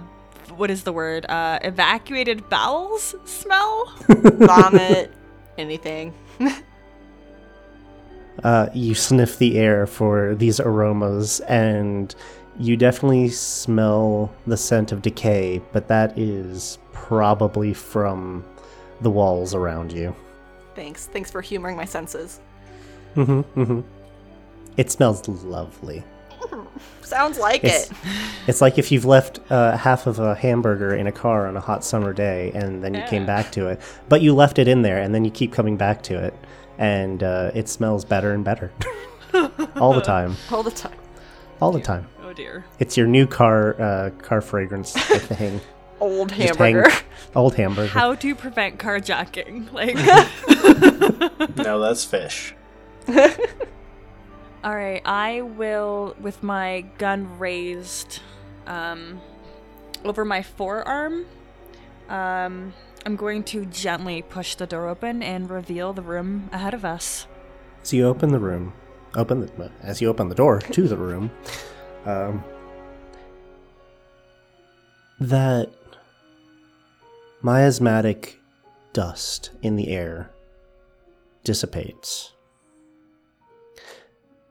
what 0.56 0.72
is 0.72 0.84
the 0.84 0.94
word? 0.94 1.26
Uh, 1.28 1.60
evacuated 1.62 2.50
bowels 2.50 3.16
smell. 3.26 3.94
Vomit, 4.08 5.12
anything. 5.58 6.14
Uh, 8.44 8.70
you 8.74 8.96
sniff 8.96 9.38
the 9.38 9.58
air 9.60 9.86
for 9.86 10.34
these 10.36 10.62
aromas, 10.62 11.42
and 11.42 12.16
you 12.58 12.78
definitely 12.78 13.28
smell 13.28 14.32
the 14.48 14.56
scent 14.56 14.94
of 14.94 15.02
decay, 15.02 15.62
but 15.74 15.90
that 15.90 16.18
is 16.18 16.78
probably 16.94 17.74
from 17.74 18.46
the 19.02 19.10
walls 19.10 19.54
around 19.54 19.92
you. 19.92 20.16
Thanks. 20.80 21.08
Thanks 21.08 21.30
for 21.30 21.42
humoring 21.42 21.76
my 21.76 21.84
senses. 21.84 22.40
hmm 23.14 23.42
hmm 23.42 23.82
It 24.78 24.90
smells 24.90 25.28
lovely. 25.28 26.04
Sounds 27.02 27.38
like 27.38 27.66
It's, 27.66 27.92
it. 27.92 27.98
it's 28.48 28.62
like 28.62 28.78
if 28.78 28.90
you've 28.90 29.04
left 29.04 29.42
uh, 29.52 29.76
half 29.76 30.08
of 30.08 30.20
a 30.20 30.36
hamburger 30.36 30.96
in 30.96 31.06
a 31.06 31.12
car 31.12 31.48
on 31.48 31.58
a 31.58 31.60
hot 31.60 31.84
summer 31.84 32.14
day 32.14 32.52
and 32.54 32.82
then 32.82 32.94
you 32.94 33.04
came 33.08 33.26
back 33.26 33.52
to 33.54 33.68
it, 33.68 33.82
but 34.08 34.22
you 34.22 34.34
left 34.34 34.58
it 34.58 34.70
in 34.70 34.82
there 34.82 35.02
and 35.02 35.14
then 35.14 35.26
you 35.26 35.32
keep 35.32 35.52
coming 35.52 35.76
back 35.76 36.02
to 36.04 36.18
it, 36.24 36.34
and 36.78 37.24
uh, 37.24 37.52
it 37.54 37.68
smells 37.68 38.06
better 38.06 38.32
and 38.32 38.46
better 38.46 38.72
all 39.76 39.94
the 39.94 40.00
time. 40.02 40.38
All 40.50 40.64
the 40.64 40.72
time. 40.72 40.98
All 41.62 41.74
the 41.74 41.82
time. 41.82 42.08
Oh 42.24 42.32
dear. 42.32 42.64
It's 42.80 42.96
your 42.96 43.08
new 43.08 43.28
car 43.28 43.76
uh, 43.82 44.10
car 44.22 44.40
fragrance 44.40 44.94
thing. 44.94 45.60
Old 46.00 46.30
Just 46.30 46.58
hang- 46.60 46.76
hamburger. 46.76 46.96
old 47.36 47.56
hamburger. 47.56 47.90
How 47.92 48.16
to 48.16 48.36
prevent 48.36 48.78
carjacking? 48.80 49.72
Like, 49.74 49.96
No, 51.58 51.80
that's 51.80 52.06
fish. 52.06 52.54
all 54.64 54.76
right, 54.76 55.02
I 55.06 55.42
will, 55.42 56.16
with 56.20 56.42
my 56.44 56.82
gun 56.98 57.38
raised, 57.40 58.20
um, 58.68 59.20
over 60.06 60.24
my 60.26 60.42
forearm, 60.42 61.26
um, 62.10 62.74
I'm 63.06 63.16
going 63.16 63.44
to 63.46 63.66
gently 63.66 64.22
push 64.22 64.56
the 64.56 64.68
door 64.68 64.88
open 64.90 65.22
and 65.24 65.50
reveal 65.50 65.94
the 65.94 66.02
room 66.02 66.50
ahead 66.52 66.74
of 66.74 66.84
us. 66.86 67.26
So 67.84 67.96
you 67.96 68.08
open 68.08 68.32
the 68.32 68.40
room. 68.40 68.74
Open 69.16 69.42
the, 69.42 69.72
as 69.82 70.02
you 70.02 70.10
open 70.10 70.30
the 70.30 70.36
door 70.36 70.60
to 70.60 70.88
the 70.88 70.98
room. 70.98 71.32
Um, 72.06 72.44
that 75.20 75.70
miasmatic 77.42 78.40
dust 78.94 79.52
in 79.62 79.76
the 79.76 79.90
air 79.90 80.32
dissipates. 81.44 82.34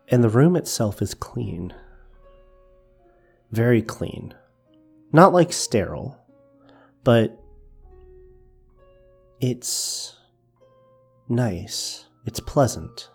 And 0.08 0.24
the 0.24 0.30
room 0.30 0.56
itself 0.56 1.02
is 1.02 1.14
clean. 1.14 1.74
Very 3.50 3.82
clean. 3.82 4.34
Not 5.12 5.32
like 5.32 5.52
sterile, 5.52 6.18
but 7.04 7.38
it's 9.40 10.16
nice. 11.28 12.06
It's 12.26 12.40
pleasant. 12.40 13.10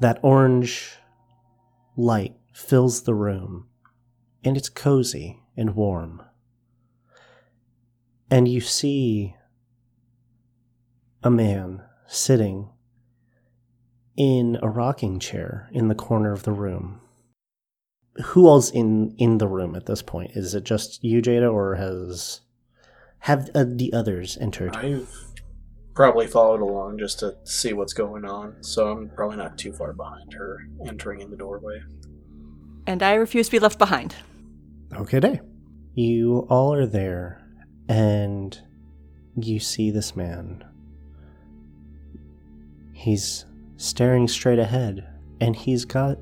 That 0.00 0.18
orange 0.22 0.96
light 1.96 2.34
fills 2.52 3.02
the 3.02 3.14
room, 3.14 3.68
and 4.42 4.56
it's 4.56 4.68
cozy 4.68 5.40
and 5.56 5.74
warm. 5.74 6.22
And 8.32 8.48
you 8.48 8.62
see 8.62 9.36
a 11.22 11.30
man 11.30 11.82
sitting 12.06 12.70
in 14.16 14.58
a 14.62 14.70
rocking 14.70 15.18
chair 15.18 15.68
in 15.70 15.88
the 15.88 15.94
corner 15.94 16.32
of 16.32 16.44
the 16.44 16.52
room. 16.52 17.02
Who 18.24 18.48
else 18.48 18.70
in 18.70 19.14
in 19.18 19.36
the 19.36 19.46
room 19.46 19.76
at 19.76 19.84
this 19.84 20.00
point? 20.00 20.30
Is 20.34 20.54
it 20.54 20.64
just 20.64 21.04
you, 21.04 21.20
Jada, 21.20 21.52
or 21.52 21.74
has 21.74 22.40
have 23.18 23.50
uh, 23.54 23.66
the 23.68 23.92
others 23.92 24.38
entered? 24.40 24.76
I've 24.76 25.14
probably 25.94 26.26
followed 26.26 26.62
along 26.62 27.00
just 27.00 27.18
to 27.18 27.36
see 27.44 27.74
what's 27.74 27.92
going 27.92 28.24
on, 28.24 28.62
so 28.62 28.92
I'm 28.92 29.10
probably 29.10 29.36
not 29.36 29.58
too 29.58 29.74
far 29.74 29.92
behind 29.92 30.32
her 30.32 30.66
entering 30.86 31.20
in 31.20 31.30
the 31.30 31.36
doorway. 31.36 31.82
And 32.86 33.02
I 33.02 33.12
refuse 33.12 33.48
to 33.48 33.52
be 33.52 33.58
left 33.58 33.78
behind. 33.78 34.16
Okay, 34.94 35.20
day. 35.20 35.42
You 35.92 36.46
all 36.48 36.72
are 36.72 36.86
there, 36.86 37.41
and 37.92 38.58
you 39.36 39.60
see 39.60 39.90
this 39.90 40.16
man. 40.16 40.64
He's 42.94 43.44
staring 43.76 44.28
straight 44.28 44.58
ahead, 44.58 45.06
and 45.42 45.54
he's 45.54 45.84
got 45.84 46.16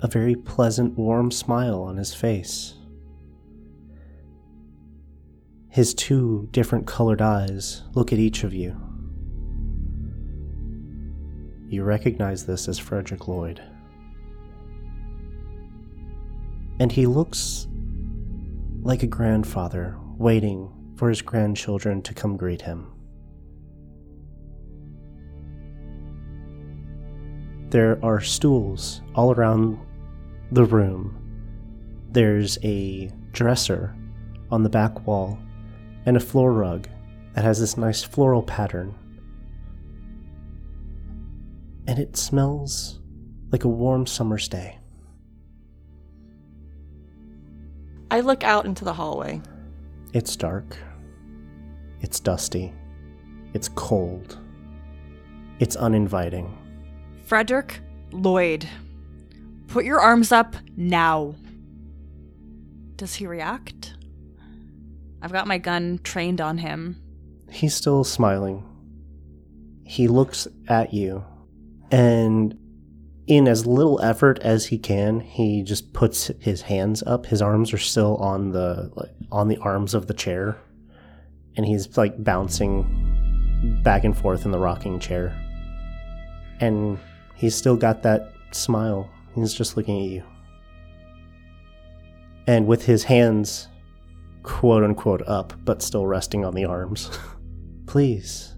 a 0.00 0.08
very 0.08 0.34
pleasant, 0.34 0.96
warm 0.96 1.30
smile 1.30 1.82
on 1.82 1.98
his 1.98 2.14
face. 2.14 2.76
His 5.68 5.92
two 5.92 6.48
different 6.50 6.86
colored 6.86 7.20
eyes 7.20 7.82
look 7.92 8.10
at 8.10 8.18
each 8.18 8.42
of 8.42 8.54
you. 8.54 8.74
You 11.68 11.84
recognize 11.84 12.46
this 12.46 12.68
as 12.68 12.78
Frederick 12.78 13.28
Lloyd. 13.28 13.62
And 16.78 16.90
he 16.90 17.04
looks 17.04 17.68
like 18.82 19.02
a 19.02 19.06
grandfather 19.06 19.98
waiting 20.20 20.70
for 20.96 21.08
his 21.08 21.22
grandchildren 21.22 22.02
to 22.02 22.12
come 22.12 22.36
greet 22.36 22.60
him. 22.60 22.92
There 27.70 27.98
are 28.04 28.20
stools 28.20 29.00
all 29.14 29.32
around 29.32 29.78
the 30.52 30.66
room. 30.66 31.16
There's 32.10 32.58
a 32.62 33.10
dresser 33.32 33.96
on 34.50 34.62
the 34.62 34.68
back 34.68 35.06
wall 35.06 35.38
and 36.04 36.18
a 36.18 36.20
floor 36.20 36.52
rug 36.52 36.86
that 37.32 37.44
has 37.44 37.58
this 37.58 37.78
nice 37.78 38.02
floral 38.02 38.42
pattern. 38.42 38.94
And 41.86 41.98
it 41.98 42.18
smells 42.18 43.00
like 43.50 43.64
a 43.64 43.68
warm 43.68 44.06
summer's 44.06 44.48
day. 44.48 44.76
I 48.10 48.20
look 48.20 48.44
out 48.44 48.66
into 48.66 48.84
the 48.84 48.92
hallway. 48.92 49.40
It's 50.12 50.34
dark. 50.34 50.76
It's 52.00 52.18
dusty. 52.18 52.72
It's 53.54 53.68
cold. 53.68 54.38
It's 55.60 55.76
uninviting. 55.76 56.56
Frederick 57.24 57.80
Lloyd, 58.10 58.68
put 59.68 59.84
your 59.84 60.00
arms 60.00 60.32
up 60.32 60.56
now. 60.76 61.34
Does 62.96 63.14
he 63.14 63.26
react? 63.26 63.94
I've 65.22 65.32
got 65.32 65.46
my 65.46 65.58
gun 65.58 66.00
trained 66.02 66.40
on 66.40 66.58
him. 66.58 67.00
He's 67.50 67.74
still 67.74 68.02
smiling. 68.04 68.64
He 69.84 70.08
looks 70.08 70.48
at 70.68 70.92
you, 70.92 71.24
and 71.90 72.56
in 73.30 73.46
as 73.46 73.64
little 73.64 74.02
effort 74.02 74.40
as 74.40 74.66
he 74.66 74.76
can, 74.76 75.20
he 75.20 75.62
just 75.62 75.92
puts 75.92 76.32
his 76.40 76.62
hands 76.62 77.00
up. 77.06 77.26
His 77.26 77.40
arms 77.40 77.72
are 77.72 77.78
still 77.78 78.16
on 78.16 78.50
the 78.50 78.90
like, 78.96 79.12
on 79.30 79.46
the 79.46 79.56
arms 79.58 79.94
of 79.94 80.08
the 80.08 80.14
chair, 80.14 80.58
and 81.56 81.64
he's 81.64 81.96
like 81.96 82.22
bouncing 82.24 83.78
back 83.84 84.02
and 84.02 84.18
forth 84.18 84.44
in 84.44 84.50
the 84.50 84.58
rocking 84.58 84.98
chair. 84.98 85.32
And 86.58 86.98
he's 87.36 87.54
still 87.54 87.76
got 87.76 88.02
that 88.02 88.32
smile. 88.50 89.08
He's 89.36 89.54
just 89.54 89.76
looking 89.76 89.98
at 90.00 90.10
you. 90.10 90.24
And 92.48 92.66
with 92.66 92.84
his 92.84 93.04
hands 93.04 93.68
quote 94.42 94.82
unquote 94.82 95.22
up, 95.28 95.52
but 95.64 95.82
still 95.82 96.04
resting 96.04 96.44
on 96.44 96.56
the 96.56 96.64
arms. 96.64 97.16
Please, 97.86 98.56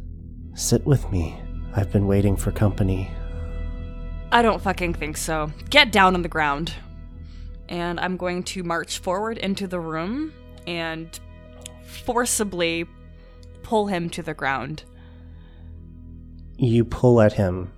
sit 0.55 0.87
with 0.87 1.11
me. 1.13 1.39
I've 1.77 1.93
been 1.93 2.07
waiting 2.07 2.37
for 2.37 2.53
company. 2.53 3.11
I 4.33 4.41
don't 4.41 4.63
fucking 4.63 4.95
think 4.95 5.19
so. 5.19 5.53
Get 5.69 5.93
down 5.93 6.15
on 6.15 6.23
the 6.23 6.29
ground. 6.29 6.73
And 7.69 8.01
I'm 8.01 8.17
going 8.17 8.43
to 8.45 8.63
march 8.63 8.99
forward 8.99 9.37
into 9.39 9.67
the 9.67 9.79
room 9.79 10.33
and 10.67 11.21
forcibly 11.85 12.87
pull 13.63 13.87
him 13.87 14.09
to 14.11 14.23
the 14.23 14.35
ground. 14.35 14.85
You 16.57 16.85
pull 16.85 17.21
at 17.21 17.33
him, 17.33 17.73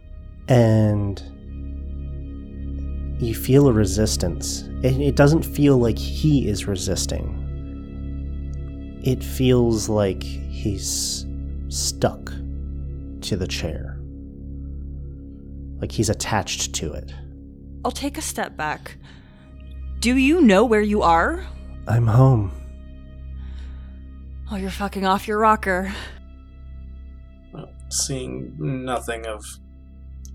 and 0.49 1.21
you 3.21 3.35
feel 3.35 3.69
a 3.69 3.73
resistance. 3.73 4.65
It 4.83 5.17
doesn't 5.17 5.43
feel 5.43 5.79
like 5.79 5.99
he 5.99 6.49
is 6.49 6.67
resisting, 6.67 7.41
it 9.05 9.23
feels 9.25 9.89
like 9.89 10.23
he's 10.23 11.27
stuck 11.69 12.31
to 13.23 13.37
the 13.37 13.47
chair. 13.47 13.94
Like 15.85 15.93
he's 15.93 16.09
attached 16.09 16.73
to 16.77 16.95
it. 16.95 17.13
I'll 17.85 17.91
take 17.91 18.17
a 18.17 18.23
step 18.23 18.57
back. 18.57 18.97
Do 19.99 20.17
you 20.17 20.41
know 20.41 20.65
where 20.65 20.81
you 20.81 21.03
are? 21.03 21.45
I'm 21.87 22.07
home. 22.07 22.53
Oh, 24.51 24.57
you're 24.57 24.71
fucking 24.71 25.05
off 25.05 25.29
your 25.29 25.39
rocker. 25.39 25.93
Well, 27.53 27.71
seeing 27.91 28.57
nothing 28.59 29.27
of. 29.27 29.45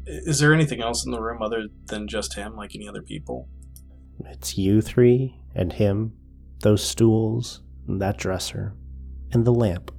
Is 0.06 0.38
there 0.38 0.54
anything 0.54 0.84
else 0.84 1.04
in 1.04 1.12
the 1.12 1.20
room 1.20 1.42
other 1.42 1.70
than 1.88 2.08
just 2.08 2.36
him, 2.36 2.56
like 2.56 2.76
any 2.76 2.88
other 2.88 3.02
people? 3.02 3.50
It's 4.26 4.56
you 4.56 4.82
three 4.82 5.36
and 5.56 5.74
him 5.74 6.14
those 6.62 6.84
stools, 6.84 7.64
and 7.88 8.00
that 8.00 8.20
dresser, 8.20 8.76
and 9.32 9.46
the 9.46 9.52
lamp. 9.52 9.90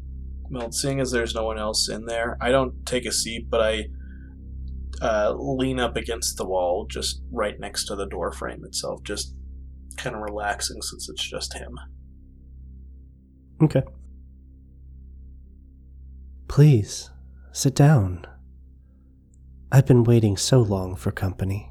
Well, 0.48 0.70
seeing 0.70 1.00
as 1.00 1.10
there's 1.10 1.34
no 1.34 1.44
one 1.44 1.58
else 1.58 1.88
in 1.88 2.06
there, 2.06 2.38
I 2.40 2.52
don't 2.52 2.86
take 2.86 3.04
a 3.04 3.10
seat, 3.10 3.50
but 3.50 3.60
I 3.60 3.86
uh, 5.00 5.34
lean 5.36 5.80
up 5.80 5.96
against 5.96 6.36
the 6.36 6.46
wall, 6.46 6.86
just 6.86 7.22
right 7.32 7.58
next 7.58 7.86
to 7.86 7.96
the 7.96 8.06
door 8.06 8.32
frame 8.32 8.64
itself, 8.64 9.02
just 9.02 9.34
kind 9.96 10.14
of 10.14 10.22
relaxing 10.22 10.82
since 10.82 11.08
it's 11.08 11.28
just 11.28 11.54
him. 11.54 11.78
Okay. 13.62 13.82
Please, 16.48 17.10
sit 17.52 17.74
down. 17.74 18.26
I've 19.72 19.86
been 19.86 20.04
waiting 20.04 20.36
so 20.36 20.60
long 20.60 20.96
for 20.96 21.12
company. 21.12 21.70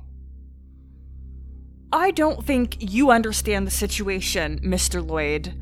I 1.91 2.11
don't 2.11 2.45
think 2.45 2.77
you 2.79 3.09
understand 3.09 3.65
the 3.65 3.71
situation, 3.71 4.59
Mr. 4.63 5.05
Lloyd. 5.05 5.53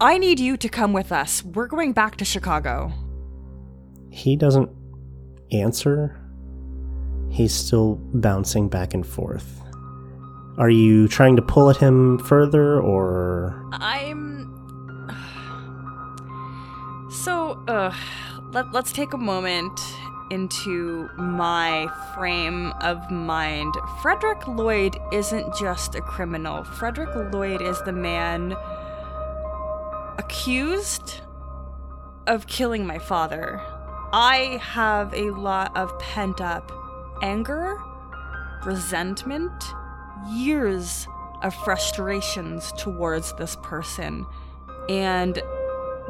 I 0.00 0.18
need 0.18 0.38
you 0.38 0.56
to 0.58 0.68
come 0.68 0.92
with 0.92 1.10
us. 1.10 1.42
We're 1.42 1.66
going 1.66 1.92
back 1.92 2.16
to 2.16 2.24
Chicago. 2.24 2.92
He 4.10 4.36
doesn't 4.36 4.70
answer. 5.52 6.20
He's 7.30 7.54
still 7.54 7.96
bouncing 8.12 8.68
back 8.68 8.94
and 8.94 9.06
forth. 9.06 9.62
Are 10.58 10.70
you 10.70 11.08
trying 11.08 11.36
to 11.36 11.42
pull 11.42 11.70
at 11.70 11.76
him 11.76 12.18
further 12.18 12.80
or 12.80 13.66
I'm. 13.72 14.48
So, 17.10 17.62
uh, 17.66 17.94
let, 18.52 18.72
let's 18.72 18.92
take 18.92 19.12
a 19.12 19.18
moment 19.18 19.80
into 20.30 21.08
my 21.16 21.88
frame 22.14 22.72
of 22.80 23.10
mind. 23.10 23.74
Frederick 24.00 24.46
Lloyd 24.46 24.96
isn't 25.12 25.54
just 25.56 25.94
a 25.94 26.00
criminal, 26.00 26.64
Frederick 26.64 27.14
Lloyd 27.32 27.62
is 27.62 27.80
the 27.82 27.92
man 27.92 28.56
accused 30.18 31.20
of 32.26 32.46
killing 32.46 32.86
my 32.86 32.98
father. 32.98 33.60
I 34.12 34.60
have 34.62 35.14
a 35.14 35.30
lot 35.30 35.76
of 35.76 35.96
pent 36.00 36.40
up 36.40 36.72
anger, 37.22 37.78
resentment, 38.64 39.52
years 40.28 41.06
of 41.42 41.54
frustrations 41.54 42.72
towards 42.72 43.32
this 43.34 43.56
person. 43.62 44.26
And 44.88 45.40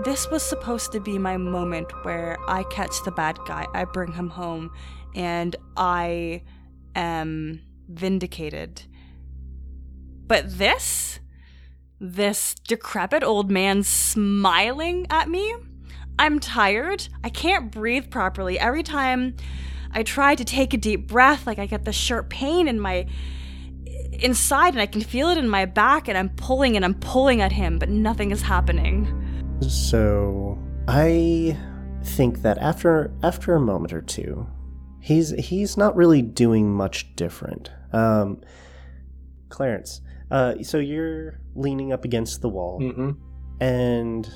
this 0.04 0.30
was 0.30 0.42
supposed 0.42 0.92
to 0.92 1.00
be 1.00 1.18
my 1.18 1.36
moment 1.36 1.92
where 2.04 2.38
I 2.48 2.62
catch 2.64 3.02
the 3.04 3.10
bad 3.10 3.38
guy, 3.46 3.66
I 3.74 3.84
bring 3.84 4.12
him 4.12 4.30
home, 4.30 4.70
and 5.14 5.54
I 5.76 6.42
am 6.94 7.60
vindicated. 7.88 8.82
But 10.26 10.58
this? 10.58 11.20
This 12.00 12.54
decrepit 12.54 13.22
old 13.22 13.50
man 13.50 13.82
smiling 13.82 15.06
at 15.10 15.28
me? 15.28 15.54
I'm 16.20 16.38
tired. 16.38 17.08
I 17.24 17.30
can't 17.30 17.70
breathe 17.72 18.10
properly. 18.10 18.58
Every 18.58 18.82
time 18.82 19.34
I 19.90 20.02
try 20.02 20.34
to 20.34 20.44
take 20.44 20.74
a 20.74 20.76
deep 20.76 21.08
breath, 21.08 21.46
like 21.46 21.58
I 21.58 21.64
get 21.66 21.84
this 21.84 21.96
sharp 21.96 22.28
pain 22.28 22.68
in 22.68 22.78
my 22.78 23.06
inside 24.12 24.74
and 24.74 24.82
I 24.82 24.86
can 24.86 25.00
feel 25.00 25.30
it 25.30 25.38
in 25.38 25.48
my 25.48 25.64
back 25.64 26.08
and 26.08 26.18
I'm 26.18 26.28
pulling 26.28 26.76
and 26.76 26.84
I'm 26.84 26.94
pulling 26.94 27.40
at 27.40 27.52
him, 27.52 27.78
but 27.78 27.88
nothing 27.88 28.32
is 28.32 28.42
happening. 28.42 29.08
So 29.66 30.58
I 30.86 31.56
think 32.04 32.42
that 32.42 32.58
after 32.58 33.10
after 33.22 33.54
a 33.54 33.60
moment 33.60 33.92
or 33.94 34.02
two, 34.02 34.46
he's 35.00 35.30
he's 35.30 35.76
not 35.78 35.96
really 35.96 36.20
doing 36.20 36.70
much 36.70 37.16
different. 37.16 37.70
Um, 37.92 38.42
Clarence, 39.48 40.02
uh, 40.30 40.62
so 40.62 40.78
you're 40.78 41.40
leaning 41.54 41.92
up 41.92 42.04
against 42.04 42.42
the 42.42 42.48
wall, 42.50 42.78
Mm-hmm. 42.80 43.10
and 43.62 44.32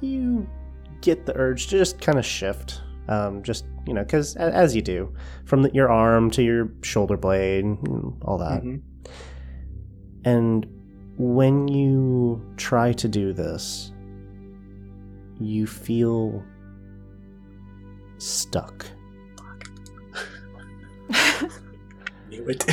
you 0.00 0.46
get 1.00 1.26
the 1.26 1.36
urge 1.36 1.66
to 1.68 1.78
just 1.78 2.00
kind 2.00 2.18
of 2.18 2.24
shift, 2.24 2.80
um, 3.08 3.42
just 3.42 3.64
you 3.86 3.94
know, 3.94 4.02
because 4.02 4.34
as 4.36 4.74
you 4.74 4.82
do, 4.82 5.14
from 5.44 5.62
the, 5.62 5.70
your 5.72 5.90
arm 5.90 6.30
to 6.32 6.42
your 6.42 6.70
shoulder 6.82 7.16
blade, 7.16 7.64
all 8.22 8.38
that, 8.38 8.62
Mhm. 8.62 8.82
and 10.24 10.66
when 11.18 11.68
you 11.68 12.42
try 12.56 12.92
to 12.92 13.08
do 13.08 13.32
this, 13.32 13.92
you 15.40 15.66
feel 15.66 16.42
stuck. 18.18 18.86
Knew 22.28 22.48
it. 22.48 22.64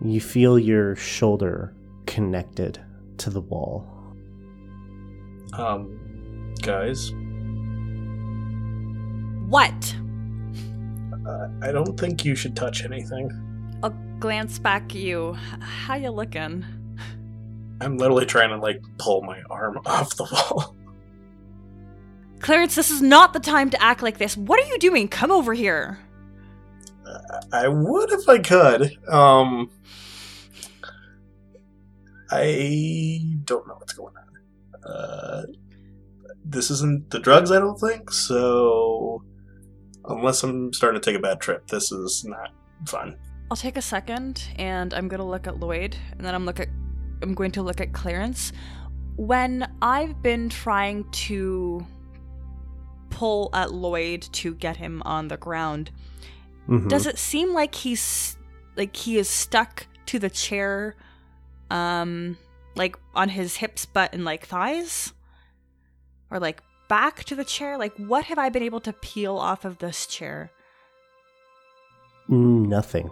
You 0.00 0.20
feel 0.20 0.58
your 0.58 0.94
shoulder 0.96 1.74
connected 2.06 2.78
to 3.18 3.30
the 3.30 3.40
wall. 3.40 3.84
Um, 5.58 6.54
guys, 6.62 7.12
What? 9.48 9.94
uh, 11.26 11.48
I 11.62 11.72
don't 11.72 11.98
think 11.98 12.24
you 12.24 12.34
should 12.34 12.54
touch 12.56 12.84
anything. 12.84 13.30
I'll 13.82 13.96
glance 14.18 14.58
back 14.58 14.84
at 14.90 14.96
you. 14.96 15.34
How 15.60 15.94
you 15.96 16.10
looking? 16.10 16.64
I'm 17.80 17.96
literally 17.96 18.26
trying 18.26 18.50
to 18.50 18.56
like 18.56 18.82
pull 18.98 19.22
my 19.22 19.40
arm 19.50 19.78
off 19.86 20.16
the 20.16 20.24
wall. 20.24 20.74
Clarence, 22.40 22.74
this 22.74 22.90
is 22.90 23.00
not 23.02 23.32
the 23.32 23.40
time 23.40 23.70
to 23.70 23.82
act 23.82 24.02
like 24.02 24.18
this. 24.18 24.36
What 24.36 24.60
are 24.60 24.66
you 24.68 24.78
doing? 24.78 25.08
Come 25.08 25.30
over 25.30 25.54
here. 25.54 25.98
I 27.52 27.68
would 27.68 28.12
if 28.12 28.28
I 28.28 28.38
could. 28.38 28.96
Um, 29.08 29.70
I 32.30 33.22
don't 33.44 33.66
know 33.66 33.74
what's 33.76 33.94
going 33.94 34.14
on. 34.16 34.27
Uh, 34.88 35.42
this 36.44 36.70
isn't 36.70 37.10
the 37.10 37.18
drugs, 37.18 37.50
I 37.52 37.58
don't 37.58 37.78
think. 37.78 38.10
So, 38.10 39.22
unless 40.06 40.42
I'm 40.42 40.72
starting 40.72 41.00
to 41.00 41.04
take 41.10 41.18
a 41.18 41.22
bad 41.22 41.40
trip, 41.40 41.66
this 41.68 41.92
is 41.92 42.24
not 42.24 42.50
fun. 42.86 43.16
I'll 43.50 43.56
take 43.56 43.76
a 43.76 43.82
second 43.82 44.42
and 44.56 44.92
I'm 44.94 45.08
gonna 45.08 45.26
look 45.28 45.46
at 45.46 45.58
Lloyd 45.58 45.96
and 46.12 46.20
then 46.26 46.34
I'm 46.34 46.44
look 46.44 46.60
at 46.60 46.68
I'm 47.22 47.34
going 47.34 47.50
to 47.52 47.62
look 47.62 47.80
at 47.80 47.92
Clarence. 47.92 48.52
When 49.16 49.66
I've 49.82 50.22
been 50.22 50.48
trying 50.48 51.10
to 51.10 51.84
pull 53.10 53.50
at 53.52 53.72
Lloyd 53.72 54.22
to 54.32 54.54
get 54.54 54.76
him 54.76 55.02
on 55.04 55.28
the 55.28 55.36
ground, 55.36 55.90
Mhm. 56.68 56.88
does 56.88 57.06
it 57.06 57.18
seem 57.18 57.52
like 57.52 57.74
he's 57.74 58.36
like 58.76 58.94
he 58.94 59.18
is 59.18 59.28
stuck 59.28 59.86
to 60.06 60.18
the 60.18 60.30
chair 60.30 60.94
um 61.70 62.36
like 62.78 62.96
on 63.14 63.28
his 63.28 63.56
hips 63.56 63.84
butt 63.84 64.12
and 64.14 64.24
like 64.24 64.46
thighs 64.46 65.12
or 66.30 66.38
like 66.38 66.62
back 66.88 67.24
to 67.24 67.34
the 67.34 67.44
chair 67.44 67.76
like 67.76 67.94
what 67.96 68.24
have 68.24 68.38
i 68.38 68.48
been 68.48 68.62
able 68.62 68.80
to 68.80 68.92
peel 68.94 69.36
off 69.36 69.64
of 69.64 69.78
this 69.78 70.06
chair 70.06 70.50
mm, 72.30 72.66
Nothing. 72.66 73.10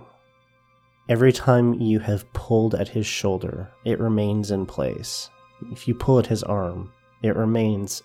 Every 1.08 1.32
time 1.32 1.74
you 1.74 2.00
have 2.00 2.30
pulled 2.32 2.74
at 2.74 2.88
his 2.88 3.06
shoulder, 3.06 3.70
it 3.84 4.00
remains 4.00 4.50
in 4.50 4.66
place. 4.66 5.30
If 5.70 5.86
you 5.86 5.94
pull 5.94 6.18
at 6.18 6.26
his 6.26 6.42
arm, 6.42 6.92
it 7.22 7.36
remains 7.36 8.02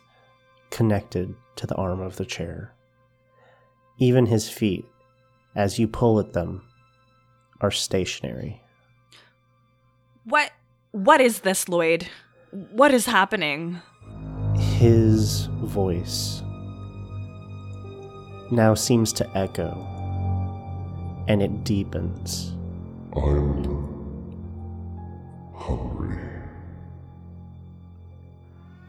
connected 0.69 1.33
to 1.55 1.65
the 1.67 1.75
arm 1.75 1.99
of 1.99 2.17
the 2.17 2.25
chair. 2.25 2.73
Even 3.97 4.27
his 4.27 4.49
feet, 4.49 4.85
as 5.55 5.79
you 5.79 5.87
pull 5.87 6.19
at 6.19 6.33
them, 6.33 6.63
are 7.59 7.71
stationary. 7.71 8.61
what 10.23 10.51
what 10.91 11.21
is 11.21 11.39
this 11.41 11.67
lloyd 11.69 12.07
what 12.71 12.93
is 12.93 13.05
happening 13.05 13.79
His 14.57 15.45
voice 15.63 16.41
now 18.51 18.73
seems 18.73 19.13
to 19.13 19.37
echo, 19.37 19.71
and 21.29 21.41
it 21.41 21.63
deepens. 21.63 22.53
I'm 23.15 23.63
hungry. 25.55 26.19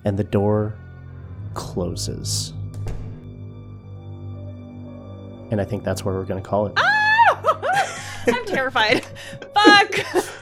and 0.05 0.19
the 0.19 0.25
door 0.25 0.75
closes. 1.55 2.53
And 5.53 5.61
I 5.61 5.65
think 5.65 5.85
that's 5.85 6.05
where 6.05 6.17
we're 6.17 6.25
going 6.25 6.43
to 6.43 6.49
call 6.49 6.67
it. 6.67 6.73
Ah! 6.77 7.99
i'm 8.27 8.45
terrified 8.47 9.05
fuck 9.55 9.95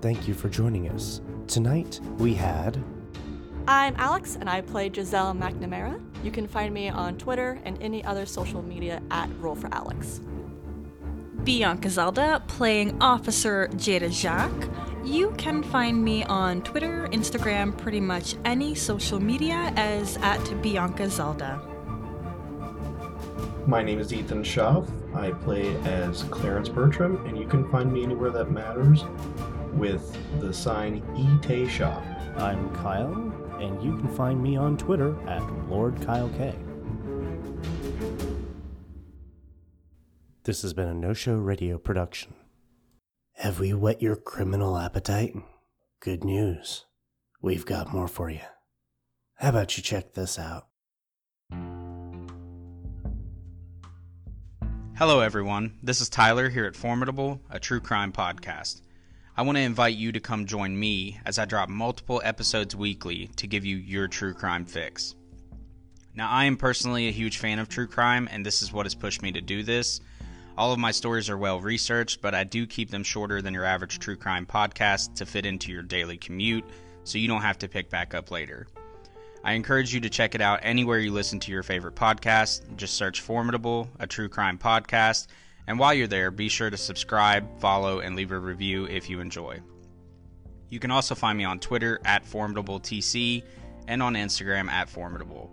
Thank 0.00 0.26
you 0.26 0.32
for 0.32 0.48
joining 0.48 0.88
us. 0.88 1.20
Tonight 1.48 2.00
we 2.16 2.32
had 2.32 2.82
I'm 3.68 3.94
Alex, 3.98 4.34
and 4.40 4.48
I 4.48 4.62
play 4.62 4.90
Giselle 4.90 5.34
McNamara. 5.34 6.00
You 6.24 6.30
can 6.30 6.48
find 6.48 6.72
me 6.72 6.88
on 6.88 7.18
Twitter 7.18 7.60
and 7.64 7.76
any 7.82 8.02
other 8.02 8.24
social 8.24 8.62
media 8.62 9.02
at 9.10 9.28
Roll 9.40 9.54
for 9.54 9.68
Alex. 9.74 10.22
Bianca 11.44 11.90
Zelda 11.90 12.42
playing 12.48 12.96
Officer 13.02 13.68
Jada 13.74 14.10
Jacques. 14.10 14.70
You 15.04 15.32
can 15.32 15.62
find 15.62 16.02
me 16.02 16.24
on 16.24 16.62
Twitter, 16.62 17.08
Instagram, 17.12 17.76
pretty 17.76 18.00
much 18.00 18.36
any 18.46 18.74
social 18.74 19.20
media 19.20 19.70
as 19.76 20.16
at 20.22 20.62
Bianca 20.62 21.10
Zelda. 21.10 21.60
My 23.66 23.82
name 23.82 24.00
is 24.00 24.14
Ethan 24.14 24.44
Schaff. 24.44 24.88
I 25.14 25.32
play 25.32 25.76
as 25.84 26.22
Clarence 26.30 26.70
Bertram, 26.70 27.22
and 27.26 27.36
you 27.36 27.46
can 27.46 27.70
find 27.70 27.92
me 27.92 28.02
anywhere 28.02 28.30
that 28.30 28.50
matters 28.50 29.04
with 29.74 30.16
the 30.40 30.54
sign 30.54 31.02
E. 31.14 31.68
Shaw. 31.68 32.02
I'm 32.38 32.72
Kyle, 32.76 33.27
and 33.58 33.82
you 33.82 33.96
can 33.96 34.08
find 34.08 34.42
me 34.42 34.56
on 34.56 34.76
Twitter 34.76 35.16
at 35.28 35.42
Lord 35.68 36.00
Kyle 36.02 36.30
K. 36.30 36.54
This 40.44 40.62
has 40.62 40.72
been 40.72 40.88
a 40.88 40.94
no 40.94 41.12
show 41.12 41.34
radio 41.34 41.78
production. 41.78 42.34
Have 43.34 43.60
we 43.60 43.74
whet 43.74 44.00
your 44.00 44.16
criminal 44.16 44.76
appetite? 44.76 45.36
Good 46.00 46.24
news. 46.24 46.86
We've 47.42 47.66
got 47.66 47.92
more 47.92 48.08
for 48.08 48.30
you. 48.30 48.40
How 49.34 49.50
about 49.50 49.76
you 49.76 49.82
check 49.82 50.14
this 50.14 50.38
out? 50.38 50.66
Hello, 54.96 55.20
everyone. 55.20 55.78
This 55.80 56.00
is 56.00 56.08
Tyler 56.08 56.48
here 56.48 56.64
at 56.64 56.74
Formidable, 56.74 57.40
a 57.50 57.60
true 57.60 57.78
crime 57.78 58.10
podcast. 58.10 58.82
I 59.38 59.42
want 59.42 59.56
to 59.56 59.62
invite 59.62 59.94
you 59.94 60.10
to 60.10 60.18
come 60.18 60.46
join 60.46 60.76
me 60.76 61.20
as 61.24 61.38
I 61.38 61.44
drop 61.44 61.68
multiple 61.68 62.20
episodes 62.24 62.74
weekly 62.74 63.28
to 63.36 63.46
give 63.46 63.64
you 63.64 63.76
your 63.76 64.08
true 64.08 64.34
crime 64.34 64.64
fix. 64.64 65.14
Now, 66.16 66.28
I 66.28 66.46
am 66.46 66.56
personally 66.56 67.06
a 67.06 67.12
huge 67.12 67.38
fan 67.38 67.60
of 67.60 67.68
true 67.68 67.86
crime, 67.86 68.28
and 68.32 68.44
this 68.44 68.62
is 68.62 68.72
what 68.72 68.84
has 68.84 68.96
pushed 68.96 69.22
me 69.22 69.30
to 69.30 69.40
do 69.40 69.62
this. 69.62 70.00
All 70.56 70.72
of 70.72 70.80
my 70.80 70.90
stories 70.90 71.30
are 71.30 71.38
well 71.38 71.60
researched, 71.60 72.20
but 72.20 72.34
I 72.34 72.42
do 72.42 72.66
keep 72.66 72.90
them 72.90 73.04
shorter 73.04 73.40
than 73.40 73.54
your 73.54 73.64
average 73.64 74.00
true 74.00 74.16
crime 74.16 74.44
podcast 74.44 75.14
to 75.14 75.24
fit 75.24 75.46
into 75.46 75.70
your 75.70 75.82
daily 75.82 76.16
commute 76.16 76.64
so 77.04 77.16
you 77.16 77.28
don't 77.28 77.42
have 77.42 77.58
to 77.58 77.68
pick 77.68 77.90
back 77.90 78.14
up 78.14 78.32
later. 78.32 78.66
I 79.44 79.52
encourage 79.52 79.94
you 79.94 80.00
to 80.00 80.10
check 80.10 80.34
it 80.34 80.40
out 80.40 80.58
anywhere 80.64 80.98
you 80.98 81.12
listen 81.12 81.38
to 81.38 81.52
your 81.52 81.62
favorite 81.62 81.94
podcast. 81.94 82.62
Just 82.76 82.94
search 82.94 83.20
Formidable, 83.20 83.88
a 84.00 84.06
true 84.08 84.28
crime 84.28 84.58
podcast, 84.58 85.28
and 85.68 85.78
while 85.78 85.92
you're 85.92 86.06
there, 86.06 86.30
be 86.30 86.48
sure 86.48 86.70
to 86.70 86.78
subscribe, 86.78 87.60
follow, 87.60 88.00
and 88.00 88.16
leave 88.16 88.32
a 88.32 88.38
review 88.38 88.86
if 88.86 89.10
you 89.10 89.20
enjoy. 89.20 89.60
You 90.70 90.80
can 90.80 90.90
also 90.90 91.14
find 91.14 91.36
me 91.36 91.44
on 91.44 91.60
Twitter 91.60 92.00
at 92.06 92.24
FormidableTC 92.24 93.42
and 93.86 94.02
on 94.02 94.14
Instagram 94.14 94.70
at 94.70 94.88
Formidable. 94.88 95.52